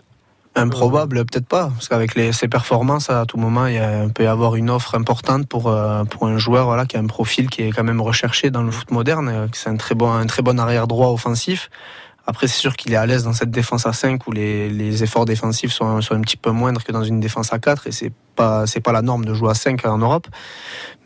[0.59, 4.70] Improbable, peut-être pas, parce qu'avec ses performances, à tout moment, il, peut y avoir une
[4.70, 7.84] offre importante pour, euh, pour un joueur voilà, qui a un profil qui est quand
[7.84, 9.51] même recherché dans le foot moderne.
[9.53, 11.68] C'est un bon, un très bon arrière droit offensif.
[12.29, 15.27] Après, c'est sûr qu'il est à l'aise dans cette défense à 5 où les, efforts
[15.27, 18.66] défensifs sont, un petit peu moindres que dans une défense à 4 et c'est pas
[18.66, 20.27] c'est pas la norme de jouer à 5 en Europe.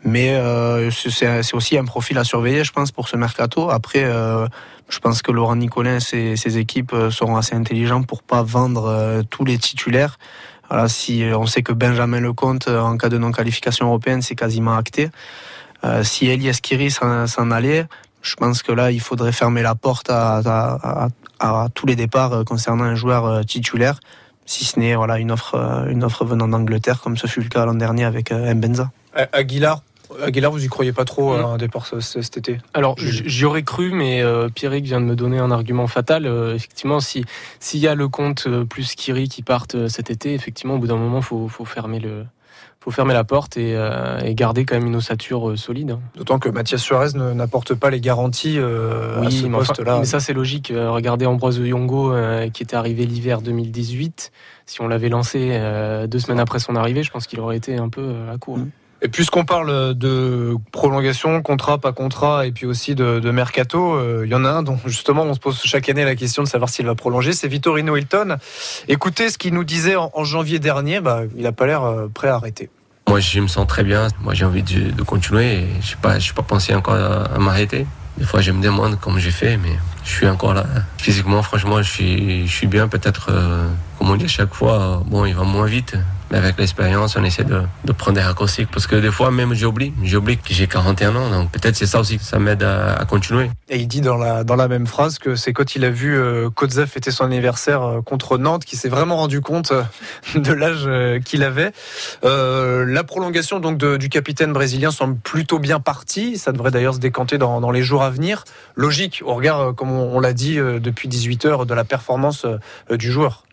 [0.03, 3.69] Mais euh, c'est- aussi un profil à surveiller, je pense, pour ce mercato.
[3.69, 4.47] Après, euh,
[4.89, 9.21] je pense que Laurent Nicolin et ses, équipes euh, seront assez intelligents pour pas vendre
[9.29, 10.17] tous les titulaires.
[10.87, 15.09] Si on sait que Benjamin Lecomte, en cas de non-qualification européenne, c'est quasiment acté.
[16.03, 17.87] Si Elias Kiri s'en allait,
[18.21, 21.07] je pense que là, il faudrait fermer la porte à, à-
[21.39, 23.99] à- à tous les départs euh, concernant un joueur euh, titulaire,
[24.45, 27.49] si ce n'est voilà, une, offre, euh, une offre venant d'Angleterre, comme ce fut le
[27.49, 28.91] cas l'an dernier avec Mbenza.
[29.33, 29.81] Aguilar,
[30.21, 32.59] Aguilar, vous y croyez pas trop à un départ ce- ce- cet été?
[32.73, 36.25] Alors, j'y aurais cru, mais euh, Pierrick vient de me donner un argument fatal.
[36.25, 37.23] Euh, effectivement, si
[37.61, 40.97] s'il y a le compte plus Kiri qui partent cet été, effectivement, au bout d'un
[40.97, 42.25] moment, faut faut fermer le
[42.83, 45.97] faut fermer la porte et, euh, et garder quand même une ossature euh, solide.
[46.15, 49.99] D'autant que Mathias Suarez ne- n'apporte pas les garanties euh, à ce poste-là.
[49.99, 50.73] mais ça c'est logique.
[50.75, 54.31] Regardez Ambroise Yongo euh, qui était arrivé l'hiver 2018.
[54.65, 57.77] Si on l'avait lancé euh, deux semaines après son arrivée, je pense qu'il aurait été
[57.77, 58.57] un peu euh, à court.
[59.03, 64.31] Et puisqu'on parle de prolongation, contrat, pas contrat, et puis aussi de, mercato, euh, il
[64.31, 66.69] y en a un dont justement on se pose chaque année la question de savoir
[66.69, 68.37] s'il va prolonger, c'est Vittorino Hilton.
[68.87, 72.27] Écoutez ce qu'il nous disait en, janvier dernier, bah, il n'a pas l'air euh, prêt
[72.27, 72.69] à arrêter.
[73.07, 74.07] Moi, je me sens très bien.
[74.21, 75.65] Moi, j'ai envie de, continuer.
[75.81, 77.87] Je n'ai pas, pas pensé encore à, à m'arrêter.
[78.17, 80.65] Des fois, je me demande comment j'ai fait, mais je suis encore là.
[80.97, 82.87] Physiquement, franchement, je suis, je suis bien.
[82.87, 85.95] Peut-être, euh, comme on dit à chaque fois, bon, il va moins vite.
[86.31, 87.63] Mais avec l'expérience, on essaie de,
[87.93, 88.65] prendre des raccourcis.
[88.65, 89.93] Parce que des fois, même, j'oublie.
[90.03, 91.29] J'oublie que j'ai 41 ans.
[91.29, 93.51] Donc, peut-être c'est ça aussi que ça m'aide à, continuer.
[93.69, 96.17] Et il dit dans la, dans la même phrase que c'est quand il a vu
[96.17, 96.49] euh,
[96.85, 99.83] fêter son anniversaire euh, contre Nantes qu'il s'est vraiment rendu compte euh,
[100.35, 101.71] de l'âge euh, qu'il avait.
[102.23, 106.37] La prolongation donc du capitaine brésilien semble plutôt bien partie.
[106.37, 108.43] Ça devrait d'ailleurs se décanter dans, les jours à venir.
[108.75, 112.45] Logique au regard, comme on, on l'a dit depuis 18 heures, de la performance
[112.89, 113.43] du joueur.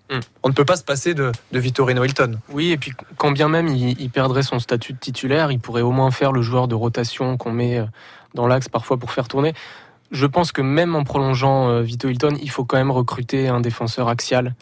[0.42, 2.38] On ne peut pas se passer de, de Vittorino Hilton.
[2.50, 5.82] Oui, et puis quand bien même il, il perdrait son statut de titulaire, il pourrait
[5.82, 7.84] au moins faire le joueur de rotation qu'on met euh,
[8.34, 9.52] dans l'axe parfois pour faire tourner.
[10.10, 13.60] Je pense que même en prolongeant euh, Vito Hilton, il faut quand même recruter un
[13.60, 14.54] défenseur axial.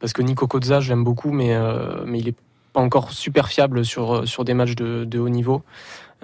[0.00, 2.34] Parce que Nico Kozza, je l'aime beaucoup, mais, euh, mais il est
[2.72, 5.62] pas encore super fiable sur, sur des matchs de, de haut niveau.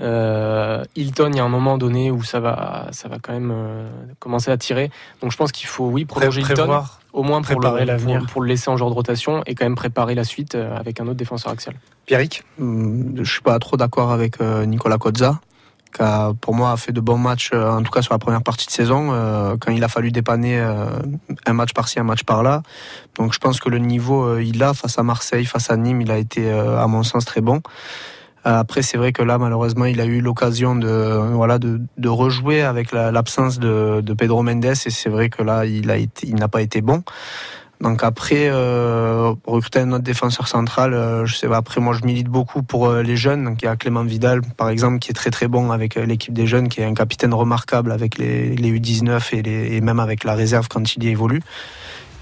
[0.01, 3.53] Euh, Hilton, il y a un moment donné où ça va, ça va quand même
[3.55, 3.89] euh,
[4.19, 4.91] commencer à tirer.
[5.21, 7.01] Donc je pense qu'il faut, oui, prolonger Hilton, Prévoir.
[7.13, 8.21] au moins pour préparer le, l'avenir.
[8.21, 10.75] pour, pour le laisser en joueur de rotation et quand même préparer la suite euh,
[10.77, 11.75] avec un autre défenseur axial.
[12.07, 15.41] Pierrick Hum, Je suis pas trop d'accord avec Nicolas Kozza,
[15.95, 18.43] qui a, pour moi a fait de bons matchs, en tout cas sur la première
[18.43, 20.87] partie de saison, euh, quand il a fallu dépanner euh,
[21.47, 22.63] un match par-ci, un match par-là.
[23.17, 26.01] Donc je pense que le niveau, euh, il a face à Marseille, face à Nîmes,
[26.01, 27.61] il a été, euh, à mon sens, très bon.
[28.47, 30.89] Euh, Après, c'est vrai que là, malheureusement, il a eu l'occasion de,
[31.33, 31.59] voilà,
[32.05, 35.87] rejouer avec la- l'absence de, Pedro Mendes, et c'est vrai que là, il
[36.35, 37.03] n'a pas été bon.
[37.81, 41.57] Donc après, euh, recruter un autre défenseur central, euh, je sais pas.
[41.57, 43.43] Après, moi, je milite beaucoup pour les jeunes.
[43.45, 46.35] Donc il y a Clément Vidal, par exemple, qui est très très bon avec l'équipe
[46.35, 49.99] des jeunes, qui est un capitaine remarquable avec les, les U19 et, les, et même
[49.99, 51.41] avec la réserve quand il y évolue.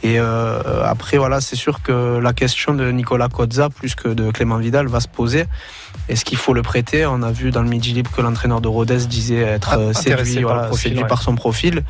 [0.03, 4.31] Et euh, après, voilà, c'est sûr que la question de Nicolas Cozza plus que de
[4.31, 5.47] Clément Vidal va se poser.
[6.09, 7.05] Est-ce qu'il faut le prêter?
[7.07, 9.93] On a vu dans le Midi Libre que l'entraîneur de Rodez disait être Ah, euh,
[9.93, 11.09] séduit, par le voilà, profil, séduit ouais.
[11.09, 11.83] par son profil.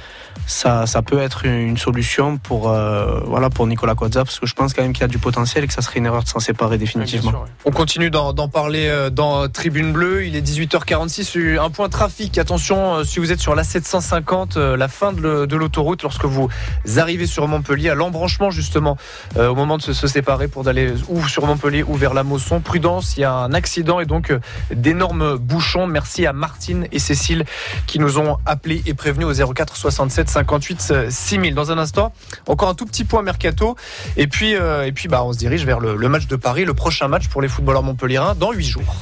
[0.47, 4.55] Ça, ça peut être une solution pour, euh, voilà, pour Nicolas Cozza parce que je
[4.55, 6.41] pense quand même qu'il a du potentiel et que ça serait une erreur de s'en
[6.41, 7.45] séparer définitivement.
[7.65, 10.27] On continue d'en parler dans Tribune Bleue.
[10.27, 11.37] Il est 18h46.
[11.37, 12.39] Euh, Un point trafic.
[12.39, 16.49] Attention, si vous êtes sur la 750, euh, la fin de l'autoroute, lorsque vous
[16.97, 18.97] arrivez sur Montpellier, l'embranchement justement,
[19.37, 22.61] euh, au moment de se, séparer pour d'aller ou sur Montpellier ou vers la Mosson.
[22.61, 24.41] Prudence, il y a un accident et donc euh,
[24.75, 25.87] d'énormes bouchons.
[25.87, 27.45] Merci à Martine et Cécile
[27.87, 31.55] qui nous ont appelés et prévenus au 04 67 58 6000.
[31.55, 32.13] Dans un instant,
[32.47, 33.77] encore un tout petit point mercato.
[34.17, 36.65] Et puis, euh, et puis bah, on se dirige vers le, le match de Paris,
[36.65, 38.95] le prochain match pour les footballeurs montpelliérains dans 8 jours.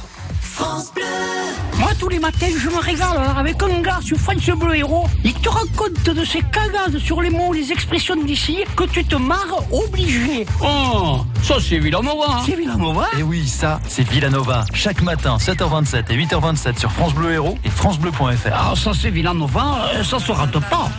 [1.77, 5.07] Moi, tous les matins, je me régale hein, avec un gars sur France Bleu Héros.
[5.23, 9.15] Il te raconte de ses cagades sur les mots, les expressions d'ici, que tu te
[9.15, 10.45] marres obligé.
[10.61, 12.41] Oh, ça c'est Villanova.
[12.45, 14.65] C'est Villanova Et oui, ça, c'est Villanova.
[14.73, 18.49] Chaque matin, 7h27 et 8h27 sur France Bleu Héros et FranceBleu.fr.
[18.53, 20.89] Ah, ça c'est Villanova, euh, ça se rate pas.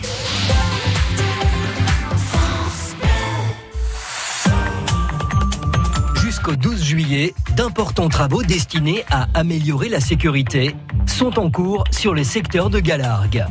[6.88, 10.74] Juillet, d'importants travaux destinés à améliorer la sécurité
[11.06, 13.44] sont en cours sur les secteurs de Galargues.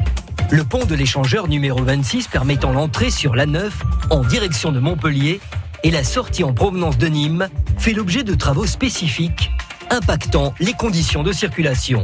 [0.50, 3.70] Le pont de l'échangeur numéro 26 permettant l'entrée sur l'A9
[4.10, 5.40] en direction de Montpellier
[5.84, 9.52] et la sortie en provenance de Nîmes fait l'objet de travaux spécifiques
[9.92, 12.04] impactant les conditions de circulation.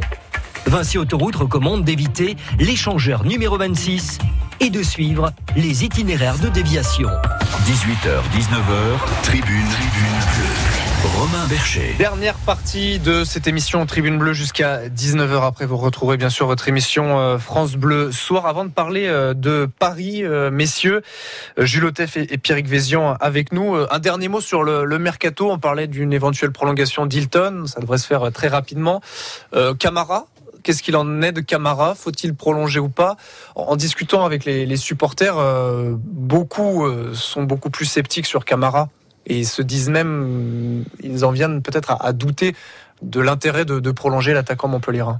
[0.67, 4.19] Vinci Autoroute recommande d'éviter l'échangeur numéro 26
[4.59, 7.09] et de suivre les itinéraires de déviation.
[7.65, 10.62] 18h, 19h, tribune, tribune.
[11.03, 11.95] Romain Bercher.
[11.97, 15.45] Dernière partie de cette émission Tribune Bleue jusqu'à 19h.
[15.45, 18.45] Après, vous retrouverez bien sûr votre émission euh, France Bleu soir.
[18.45, 21.01] Avant de parler euh, de Paris, euh, messieurs,
[21.57, 23.75] Jules Otef et Pierrick Vézian avec nous.
[23.75, 25.51] Un dernier mot sur le, mercato.
[25.51, 27.65] On parlait d'une éventuelle prolongation d'Hilton.
[27.67, 29.01] Ça devrait se faire très rapidement.
[29.79, 30.27] Camara
[30.63, 31.93] Qu'est-ce qu'il en est de Camara?
[31.93, 33.17] Faut-il prolonger ou pas?
[33.55, 35.35] En, discutant avec les, supporters,
[35.97, 38.87] beaucoup sont beaucoup plus sceptiques sur Camara
[39.27, 42.55] et ils se disent même, ils en viennent peut-être à, douter
[43.01, 45.19] de l'intérêt de, prolonger l'attaquant montpellierin.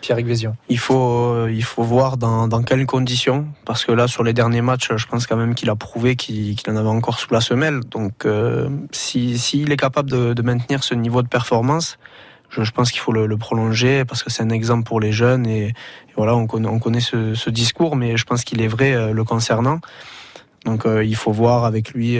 [0.00, 0.54] Pierre Vézian.
[0.68, 4.60] Il faut, euh, il faut voir dans, quelles conditions, parce que là, sur les derniers
[4.60, 7.80] matchs, je pense quand même qu'il a prouvé qu'il en avait encore sous la semelle.
[7.80, 11.98] Donc, euh, si s'il est capable de, maintenir ce niveau de performance,
[12.50, 15.46] je, pense qu'il faut le, prolonger, parce que c'est un exemple pour les jeunes.
[15.46, 15.72] Et,
[16.16, 19.24] voilà, on connaît, on connaît ce, discours, mais je pense qu'il est vrai euh, le
[19.24, 19.80] concernant.
[20.64, 22.18] Donc, il faut voir avec lui.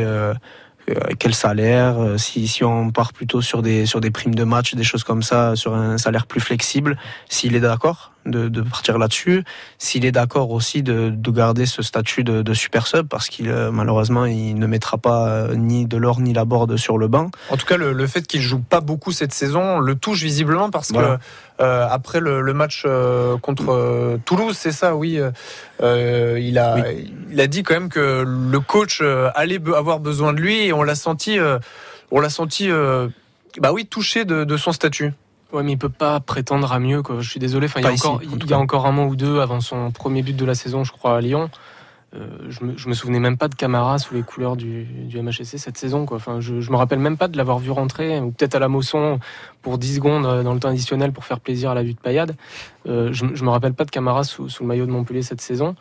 [0.91, 4.45] Euh, quel salaire, euh, si, si on part plutôt sur des, sur des primes de
[4.45, 6.97] match, des choses comme ça, sur un salaire plus flexible,
[7.29, 8.13] s'il est d'accord?
[8.27, 9.45] De, de partir là-dessus,
[9.79, 13.49] s'il est d'accord aussi de, de garder ce statut de, de super sub, parce qu'il
[13.49, 17.09] euh, malheureusement il ne mettra pas euh, ni de l'or ni la board sur le
[17.09, 17.31] banc.
[17.51, 20.71] En tout cas, le, le fait qu'il joue pas beaucoup cette saison le touche visiblement
[20.71, 21.17] parce Voilà.
[21.17, 25.19] que euh, après le, le match euh, contre euh, Toulouse, c'est ça, oui,
[25.81, 26.77] il a
[27.31, 29.03] il a dit quand même que le coach
[29.35, 31.39] allait avoir besoin de lui et on l'a senti,
[32.11, 32.69] on l'a senti,
[33.61, 35.13] bah oui, touché de, de son statut.
[35.53, 37.03] Ouais, mais il peut pas prétendre à mieux.
[37.03, 37.21] Quoi.
[37.21, 37.67] Je suis désolé.
[37.67, 38.63] Enfin, il y a, ici, encore, en tout il y a cas.
[38.63, 41.21] encore un mois ou deux avant son premier but de la saison, je crois, à
[41.21, 41.51] Lyon.
[42.15, 45.21] Euh, je, me, je me souvenais même pas de Camara sous les couleurs du, du
[45.21, 46.07] MHSC cette saison.
[46.07, 46.17] Quoi.
[46.17, 48.69] Enfin, je, je me rappelle même pas de l'avoir vu rentrer, ou peut-être à la
[48.69, 49.19] Mosson
[49.63, 51.99] pour 10 secondes euh, dans le temps additionnel pour faire plaisir à la vue de
[51.99, 52.37] Payade.
[52.87, 55.41] Euh, je, je me rappelle pas de Camara sous, sous le maillot de Montpellier cette
[55.41, 55.75] saison.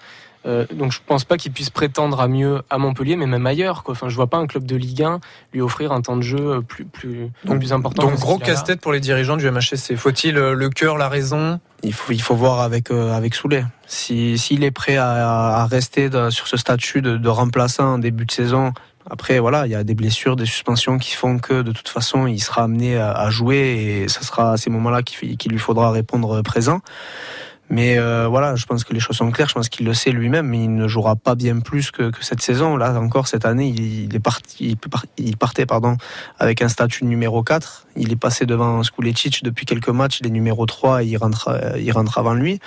[0.46, 3.84] Euh, donc je pense pas qu'il puisse prétendre à mieux à Montpellier, mais même ailleurs.
[3.84, 3.94] Quoi.
[3.94, 5.20] Enfin, je vois pas un club de Ligue 1
[5.54, 8.04] lui offrir un temps de jeu euh, plus, plus, plus important.
[8.04, 9.96] Donc gros casse-tête pour les dirigeants du MHSC.
[9.96, 11.60] Faut-il euh, le cœur, la raison?
[11.84, 13.66] Il faut, il faut voir avec, euh, avec Soulet.
[13.88, 17.98] Si, s'il est prêt à, à rester de- sur ce statut de, de remplaçant en
[17.98, 18.74] début de saison,
[19.10, 22.26] après, voilà, il y a des blessures, des suspensions qui font que de toute façon,
[22.26, 26.42] il sera amené à, jouer et ce sera à ces moments-là qu'il lui faudra répondre
[26.42, 26.82] présent.
[27.70, 29.50] Mais euh, voilà, je pense que les choses sont claires.
[29.50, 32.42] Je pense qu'il le sait lui-même, mais il ne jouera pas bien plus que, cette
[32.42, 32.78] saison.
[32.78, 35.98] Là encore, cette année, il, est parti, il par- il partait pardon,
[36.38, 37.88] avec un statut numéro 4.
[37.96, 40.20] Il est passé devant Skulecic depuis quelques matchs.
[40.22, 42.60] Il est numéro 3 et il rentre, il rentre avant lui.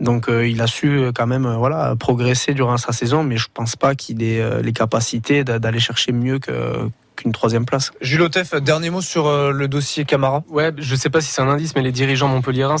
[0.00, 3.46] Donc euh, il a su euh, quand même voilà progresser durant sa saison, mais je
[3.54, 6.88] pense pas qu'il ait les capacités d'a- d'aller chercher mieux que,
[7.22, 7.92] qu'une troisième place.
[8.00, 10.42] Jules Otef, dernier mot sur euh, le dossier Camara.
[10.48, 12.76] Ouais, je sais pas si c'est un indice, mais les dirigeants montpelliérains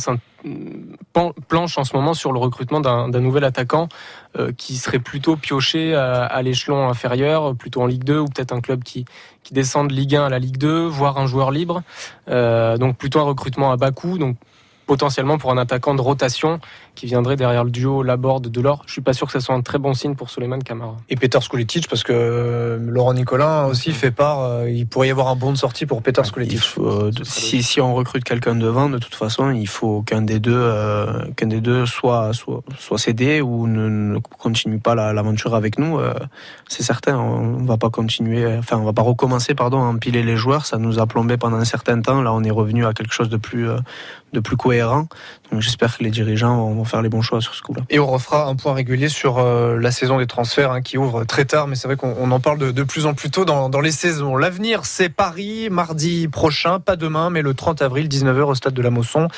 [1.48, 3.88] planchent en ce moment sur le recrutement d'un d'un nouvel attaquant
[4.36, 8.52] euh, qui serait plutôt pioché à, à l'échelon inférieur, plutôt en Ligue 2 ou peut-être
[8.52, 9.04] un club qui,
[9.44, 11.82] qui descend de Ligue 1 à la Ligue 2, voire un joueur libre.
[12.28, 14.36] Euh, donc plutôt un recrutement à bas coût, donc
[14.86, 16.60] potentiellement pour un attaquant de rotation
[16.94, 18.82] qui viendrait derrière le duo Laborde de l'or.
[18.86, 20.96] Je suis pas sûr que ça soit un très bon signe pour Suleiman Camara.
[21.08, 25.10] Et Peter Skuletic, parce que euh, Laurent Nicolin aussi fait part, euh, il pourrait y
[25.10, 26.60] avoir un bon de sortie pour Peter Il Skuletic.
[26.60, 30.38] faut, euh, si, si on recrute quelqu'un devant, de toute façon, il faut qu'un des
[30.38, 35.12] deux, euh, qu'un des deux soit, soit, soit cédé ou ne, ne continue pas la-
[35.12, 35.98] l'aventure avec nous.
[35.98, 36.12] euh,
[36.68, 40.22] c'est certain, on, on va pas continuer, enfin, on va pas recommencer, pardon, à empiler
[40.22, 40.66] les joueurs.
[40.66, 42.20] Ça nous a plombé pendant un certain temps.
[42.22, 43.76] Là, on est revenu à quelque chose de plus, euh,
[44.32, 45.06] de plus cohérent.
[45.50, 47.82] Donc, j'espère que les dirigeants vont, faire les bons choix sur ce coup-là.
[47.90, 51.24] Et on refera un point régulier sur euh, la saison des transferts hein, qui ouvre
[51.24, 53.80] très tard, mais c'est vrai qu'on on en parle de, plus en plus tôt dans,
[53.80, 54.36] les saisons.
[54.36, 58.82] L'avenir, c'est Paris, mardi prochain, pas demain, mais le 30 avril, 19h au stade de
[58.82, 59.28] la Mosson.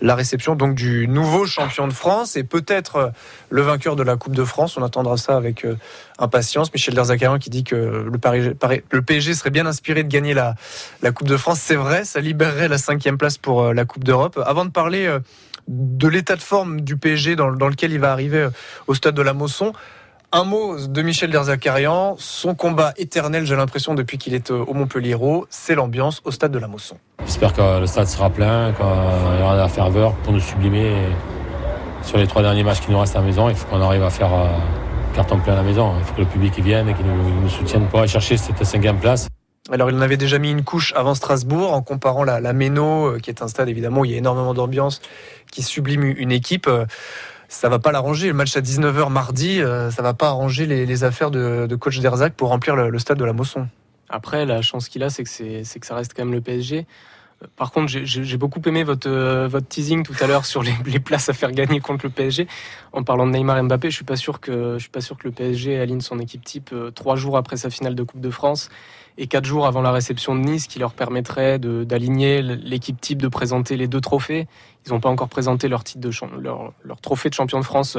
[0.00, 3.08] La réception donc du nouveau champion de France et peut-être euh,
[3.50, 4.76] le vainqueur de la Coupe de France.
[4.76, 5.76] On attendra ça avec euh,
[6.18, 6.72] impatience.
[6.72, 10.54] Michel Derzakarian qui dit que le, PSG serait bien inspiré de gagner la,
[11.12, 11.60] Coupe de France.
[11.60, 14.40] C'est vrai, ça libérerait la cinquième place pour la Coupe d'Europe.
[14.44, 15.18] Avant de parler
[15.68, 18.50] de l'état de forme du PSG dans, lequel il va arriver euh,
[18.86, 19.72] au stade de la Mosson.
[20.32, 24.74] Un mot de Michel Derzakarian, son combat éternel, j'ai l'impression, depuis qu'il est euh, au
[24.74, 26.96] Montpellier-Hérault, c'est l'ambiance au stade de la Mosson.
[27.24, 31.08] J'espère que le stade sera plein, qu'il y aura de la ferveur pour nous sublimer.
[32.02, 34.02] Sur les trois derniers matchs qui nous restent à la maison, il faut qu'on arrive
[34.02, 34.48] à faire euh,
[35.14, 35.94] carton plein à la maison.
[35.98, 38.36] Il faut que le public vienne et qu'il nous, il nous soutienne pour aller chercher
[38.36, 39.28] cette cinquième place.
[39.70, 43.06] Alors il en avait déjà mis une couche avant Strasbourg en comparant la, la Méno,
[43.06, 45.00] euh, qui est un stade évidemment où il y a énormément d'ambiance,
[45.50, 46.66] qui sublime une équipe.
[46.66, 46.84] Euh,
[47.48, 48.26] Ça va pas l'arranger.
[48.28, 52.34] Le match à 19h mardi, euh, ça va pas arranger les, affaires de, coach Derzac
[52.34, 53.66] pour remplir le, stade de la Mosson.
[54.10, 56.86] Après, la chance qu'il a, c'est que, c'est, que ça reste quand même le PSG.
[57.56, 61.32] Par contre, j'ai, beaucoup aimé votre, votre teasing tout à l'heure sur les, places à
[61.32, 62.48] faire gagner contre le PSG.
[62.92, 65.32] En parlant de Neymar et Mbappé, je suis sûr que suis pas sûr que le
[65.32, 68.68] PSG aligne son équipe type trois jours après sa finale de Coupe de France
[69.16, 73.28] et quatre jours avant la réception de Nice, qui leur permettrait d'aligner l'équipe type, de
[73.28, 74.46] présenter les deux trophées.
[74.86, 76.10] Ils n'ont pas encore présenté leur titre de
[76.40, 77.96] leur, leur trophée de champion de France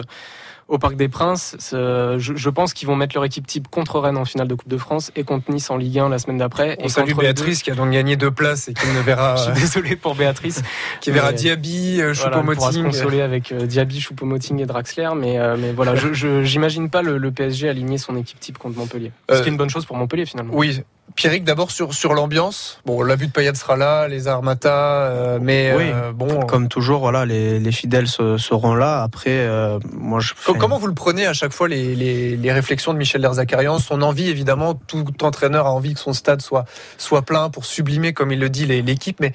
[0.67, 1.55] au Parc des Princes.
[1.71, 4.67] Je, je pense qu'ils vont mettre leur équipe type contre Rennes en finale de Coupe
[4.67, 6.75] de France et contre Nice en Ligue 1 la semaine d'après.
[6.81, 9.43] On et salue Béatrice qui a donc gagné deux places et qui ne verra, je
[9.43, 10.61] suis désolé pour Béatrice.
[11.01, 12.83] qui verra Diaby, euh, voilà, se Choupo-Moting.
[12.83, 15.09] consoler avec euh, Diaby, Choupo-Moting et Draxler.
[15.15, 18.77] Mais, euh, mais voilà, je- j'imagine pas le, le PSG aligner son équipe type contre
[18.77, 19.11] Montpellier.
[19.31, 20.53] Ce qui est une bonne chose pour Montpellier finalement.
[20.55, 20.81] Oui.
[21.15, 22.81] Pierrick, d'abord sur, sur l'ambiance.
[22.85, 26.41] Bon, la vue de Payet sera là, les Armata, euh, mais Oui, euh, bon.
[26.45, 29.01] Comme toujours, voilà, les, les fidèles se- seront là.
[29.01, 30.33] Après, euh, moi, je.
[30.45, 33.79] Co- Comment vous le prenez à chaque fois les, les, les réflexions de Michel Derzakarian?
[33.79, 36.65] Son envie, évidemment, tout entraîneur a envie que son stade soit,
[36.97, 39.21] soit plein pour sublimer, comme il le dit, l'équipe.
[39.21, 39.31] Mais,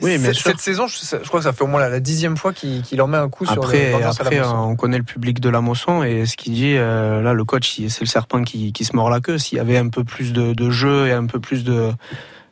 [0.00, 2.52] Oui, bien cette, saison, je, crois que ça fait au moins la, la dixième fois
[2.52, 5.38] qu'il qu'il en met un coup sur le- Après, à la on connaît le public
[5.38, 8.72] de la Mosson et ce qu'il dit, euh, là, le coach, c'est le serpent qui,
[8.72, 9.36] qui se mord la queue.
[9.36, 11.90] S'il y avait un peu plus de, de jeu et un peu plus de,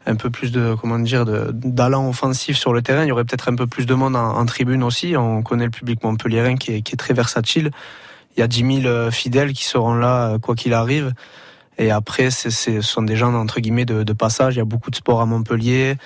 [0.07, 3.49] un peu plus de, comment dire, d'allant offensif sur le terrain, il y aurait peut-être
[3.49, 5.16] un peu plus de monde en, en tribune aussi.
[5.16, 7.70] On connaît le public montpelliérain qui est, qui est très versatile.
[8.36, 11.12] Il y a 10 000 euh, fidèles qui seront là, euh, quoi qu'il arrive.
[11.78, 12.51] Et après, ce
[12.82, 14.57] sont des gens, entre guillemets, de, de passage.
[14.57, 15.97] Il y a beaucoup de sport à Montpellier.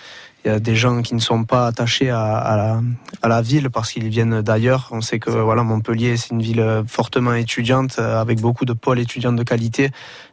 [0.45, 2.81] Il y a des gens qui ne sont pas attachés à, à la,
[3.23, 4.89] à la ville parce qu'ils viennent d'ailleurs.
[4.91, 8.99] On sait que voilà Montpellier c'est une ville fortement étudiante euh, avec beaucoup de pôles
[8.99, 9.91] étudiants de qualité.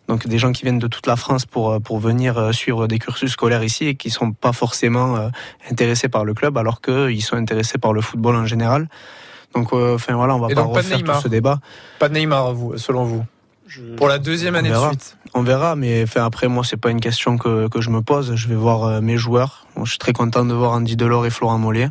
[0.10, 2.88] Donc des gens qui viennent de toute la France pour euh, pour venir euh, suivre
[2.88, 5.30] des cursus scolaires ici et qui sont pas forcément
[5.70, 8.90] intéressés par le club alors qu'ils sont intéressés par le football en général.
[9.56, 11.22] Donc euh, enfin voilà, on va Et pas donc, pas de refaire tout Neymar.
[11.22, 11.60] ce débat.
[12.00, 13.24] Pas de Neymar, vous, selon vous?
[13.96, 15.18] Pour la deuxième année de suite.
[15.34, 18.36] On verra, mais enfin, après, moi, c'est pas une question que, je me pose.
[18.36, 19.66] Je vais voir euh, mes joueurs.
[19.84, 21.90] Je suis très content de voir Andy Delors et Florent Mollet.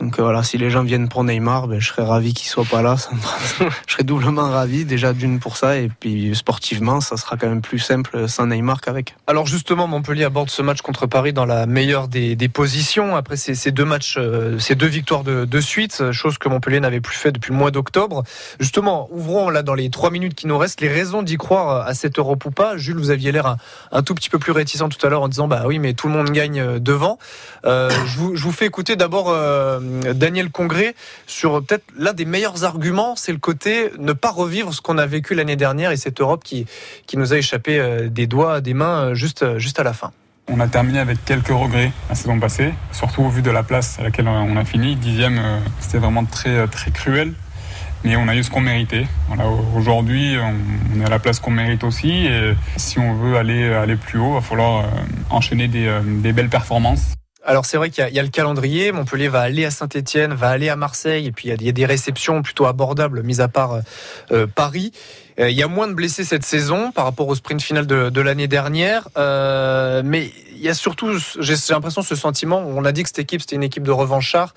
[0.00, 2.64] Donc euh, voilà, si les gens viennent pour Neymar, ben, je serais ravi qu'ils soient
[2.64, 2.96] pas là.
[3.86, 7.62] Je serais doublement ravi, déjà d'une pour ça, et puis sportivement, ça sera quand même
[7.62, 9.14] plus simple sans Neymar qu'avec.
[9.28, 13.70] Alors justement, Montpellier aborde ce match contre Paris dans la meilleure des, positions après ces,
[13.70, 17.52] deux matchs, euh, ces deux victoires de, suite, chose que Montpellier n'avait plus fait depuis
[17.52, 18.24] le mois d'octobre.
[18.58, 21.88] Justement, ouvrons là dans les trois minutes qui nous restent les raisons d'y croire euh,
[21.90, 22.76] à cette Europe ou pas.
[22.76, 23.56] Jules, vous aviez l'air
[23.92, 26.08] un, tout petit peu plus réticent tout à l'heure en disant bah oui, mais tout
[26.08, 27.18] le monde gagne devant.
[27.64, 29.32] Je, vous, fais écouter d'abord
[30.14, 30.94] Daniel Congré
[31.26, 34.98] sur euh, peut-être l'un des meilleurs arguments, c'est le côté ne pas revivre ce qu'on
[34.98, 36.66] a vécu l'année dernière et cette Europe qui,
[37.06, 39.92] qui nous a échappé euh, des doigts, des mains euh, juste, euh, juste à la
[39.92, 40.12] fin.
[40.46, 43.98] On a terminé avec quelques regrets la saison passée, surtout au vu de la place
[43.98, 44.94] à laquelle on a fini.
[44.94, 47.32] Dixième, euh, c'était vraiment très, très cruel.
[48.04, 49.06] mais on a eu ce qu'on méritait.
[49.74, 52.26] Aujourd'hui, on, est à la place qu'on mérite aussi.
[52.26, 54.88] Et si on veut aller, aller plus haut, il va falloir euh,
[55.30, 57.13] enchaîner des, euh, des belles performances.
[57.46, 58.90] Alors c'est vrai qu'il y, y a le calendrier.
[58.92, 61.86] Montpellier va aller à Saint-Etienne, va aller à Marseille, et puis il y a, des
[61.86, 63.80] réceptions plutôt abordables, mis à part
[64.32, 64.92] euh, Paris.
[65.40, 68.08] Euh, il y a moins de blessés cette saison par rapport au sprint final de,
[68.08, 72.58] de l'année dernière, Euh, mais il y a surtout, j'ai l'impression, ce sentiment.
[72.66, 74.54] On a dit que cette équipe c'était une équipe de revanchards.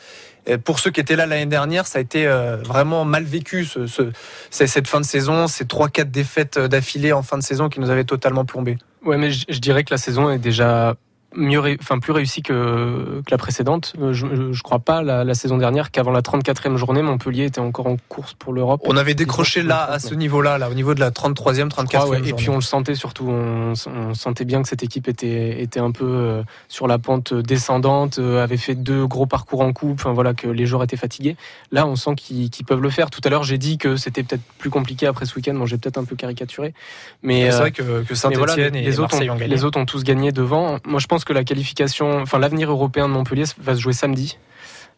[0.63, 3.85] Pour ceux qui étaient là l'année dernière, ça a été euh, vraiment mal vécu ce,
[3.85, 4.13] ce-
[4.49, 7.89] cette fin de saison, ces trois quatre défaites d'affilée en fin de saison qui nous
[7.89, 8.77] avaient totalement plombé.
[9.03, 10.95] Ouais, mais je, je dirais que la saison est déjà
[11.38, 13.93] mieux, enfin plus réussie que, que la précédente.
[14.01, 17.61] Euh, Je, je crois pas la, la saison dernière qu'avant la 34e journée, Montpellier était
[17.61, 18.81] encore en course pour l'Europe.
[18.85, 21.88] On avait décroché là, à ce niveau-là, là, au niveau de la 33e, 34e.
[21.93, 25.07] Ah ouais, et puis on le sentait surtout, on, on sentait bien que cette équipe
[25.07, 29.61] était, était un peu euh, sur la pente descendante, euh, avait fait deux gros parcours
[29.61, 31.35] en coupe, enfin voilà, que les joueurs étaient fatigués.
[31.71, 33.09] Là, on sent qu'ils peuvent le faire.
[33.09, 35.77] Tout à l'heure, j'ai dit que c'était peut-être plus compliqué après ce week-end, bon, j'ai
[35.77, 36.73] peut-être un peu caricaturé.
[37.21, 40.31] Mais C'est vrai que, Saint-Etienne voilà, et les, autres ont, les autres ont tous gagné
[40.31, 40.79] devant.
[40.85, 44.38] Moi, je pense que la qualification, enfin l'avenir européen de Montpellier va se jouer samedi.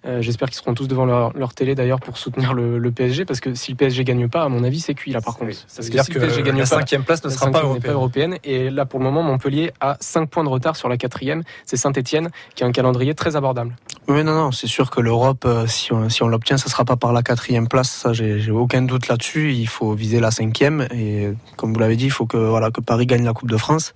[0.05, 3.25] Euh, J'espère qu'ils seront tous devant leur, leur télé d'ailleurs pour soutenir le, le PSG
[3.25, 5.53] parce que si le PSG gagne pas, à mon avis, c'est cuit là par contre.
[5.53, 7.51] Ça Parce veut dire si que le PSG gagne la pas, cinquième place ne sera
[7.51, 8.37] pas européenne.
[8.45, 11.43] Et là, pour le moment, Montpellier a 5 points de retard sur la quatrième.
[11.65, 13.75] C'est Saint-Etienne qui a un calendrier très abordable.
[14.07, 16.85] Oui, non, non, c'est sûr que l'Europe, euh, si on, si on l'obtient, ça sera
[16.85, 17.89] pas par la quatrième place.
[17.89, 19.51] Ça, j'ai j'ai aucun doute là-dessus.
[19.53, 20.87] Il faut viser la cinquième.
[20.93, 23.57] Et comme vous l'avez dit, il faut que, voilà, que Paris gagne la Coupe de
[23.57, 23.93] France.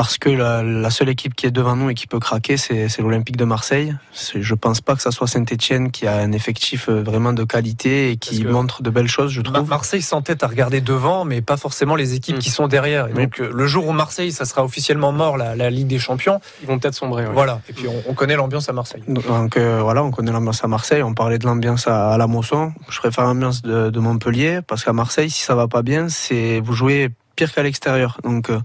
[0.00, 2.88] Parce que la, la seule équipe qui est devant nous et qui peut craquer, c'est
[3.00, 3.94] l'Olympique de Marseille.
[4.34, 8.10] Je pense pas que ça soit Saint-Etienne qui a un effectif euh, vraiment de qualité
[8.10, 9.68] et qui montre de belles choses, je trouve.
[9.68, 13.08] Marseille s'entête à regarder devant, mais pas forcément les équipes qui sont derrière.
[13.08, 15.98] Et donc, euh, le jour où Marseille, ça sera officiellement mort, la, la Ligue des
[15.98, 17.26] Champions, Ils vont peut-être sombrer.
[17.26, 17.34] ouais.
[17.34, 17.60] voilà.
[17.68, 19.02] Et puis, on, on connaît l'ambiance à Marseille.
[19.06, 21.02] Donc euh, voilà, on connaît l'ambiance à Marseille.
[21.02, 22.72] On parlait de l'ambiance à, à la Mosson.
[22.88, 26.60] Je préfère l'ambiance de, de Montpellier parce qu'à Marseille, si ça va pas bien, c'est
[26.60, 28.18] vous jouez pire qu'à l'extérieur.
[28.24, 28.60] Donc euh,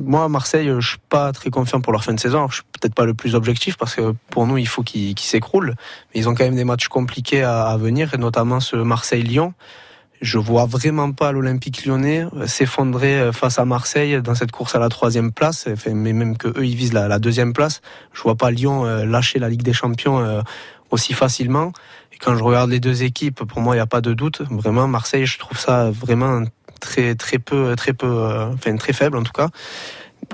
[0.00, 2.48] moi, Marseille, je suis pas très confiant pour leur fin de saison.
[2.48, 5.74] Je suis peut-être pas le plus objectif parce que pour nous, il faut qu'ils s'écroulent.
[6.12, 9.54] Mais ils ont quand même des matchs compliqués à, venir, et notamment ce Marseille-Lyon.
[10.20, 14.78] Je vois vraiment pas l'Olympique lyonnais s'effondrer euh, face à Marseille dans cette course à
[14.78, 17.80] la troisième place, mais même que eux ils visent la, la deuxième place.
[18.12, 20.42] Je vois pas Lyon euh, lâcher la Ligue des Champions euh,
[20.90, 21.72] aussi facilement.
[22.12, 24.42] Et quand je regarde les deux équipes, pour moi il n'y a pas de doute.
[24.50, 26.42] Vraiment Marseille, je trouve ça vraiment
[28.04, 29.48] euh, très faible en tout cas.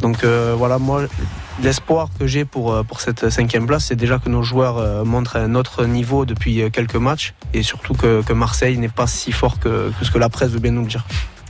[0.02, 1.02] Donc euh, voilà, moi,
[1.62, 5.36] l'espoir que j'ai pour, euh, pour cette cinquième place, c'est déjà que nos joueurs montrent
[5.36, 9.58] un autre niveau depuis quelques matchs et surtout que, que Marseille n'est pas si fort
[9.58, 11.04] que, que ce que la presse veut bien nous le dire.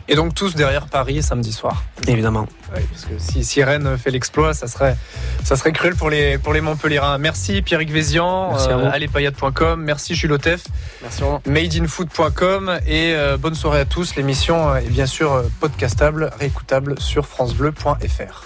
[0.08, 1.82] Et donc, tous derrière Paris samedi soir.
[2.06, 2.46] Évidemment.
[2.74, 4.96] Oui, parce que si, si Rennes fait l'exploit, ça serait,
[5.44, 7.18] ça serait cruel pour les, pour les Montpellierins.
[7.18, 8.86] Merci Pierrick Vézian, Merci à vous.
[8.86, 10.64] allezpayade.com, merci Jules Otef,
[11.02, 14.16] Merci madeinfoot.com et euh, bonne soirée à tous.
[14.16, 18.44] L'émission est bien sûr euh, podcastable, réécoutable sur francebleu.fr.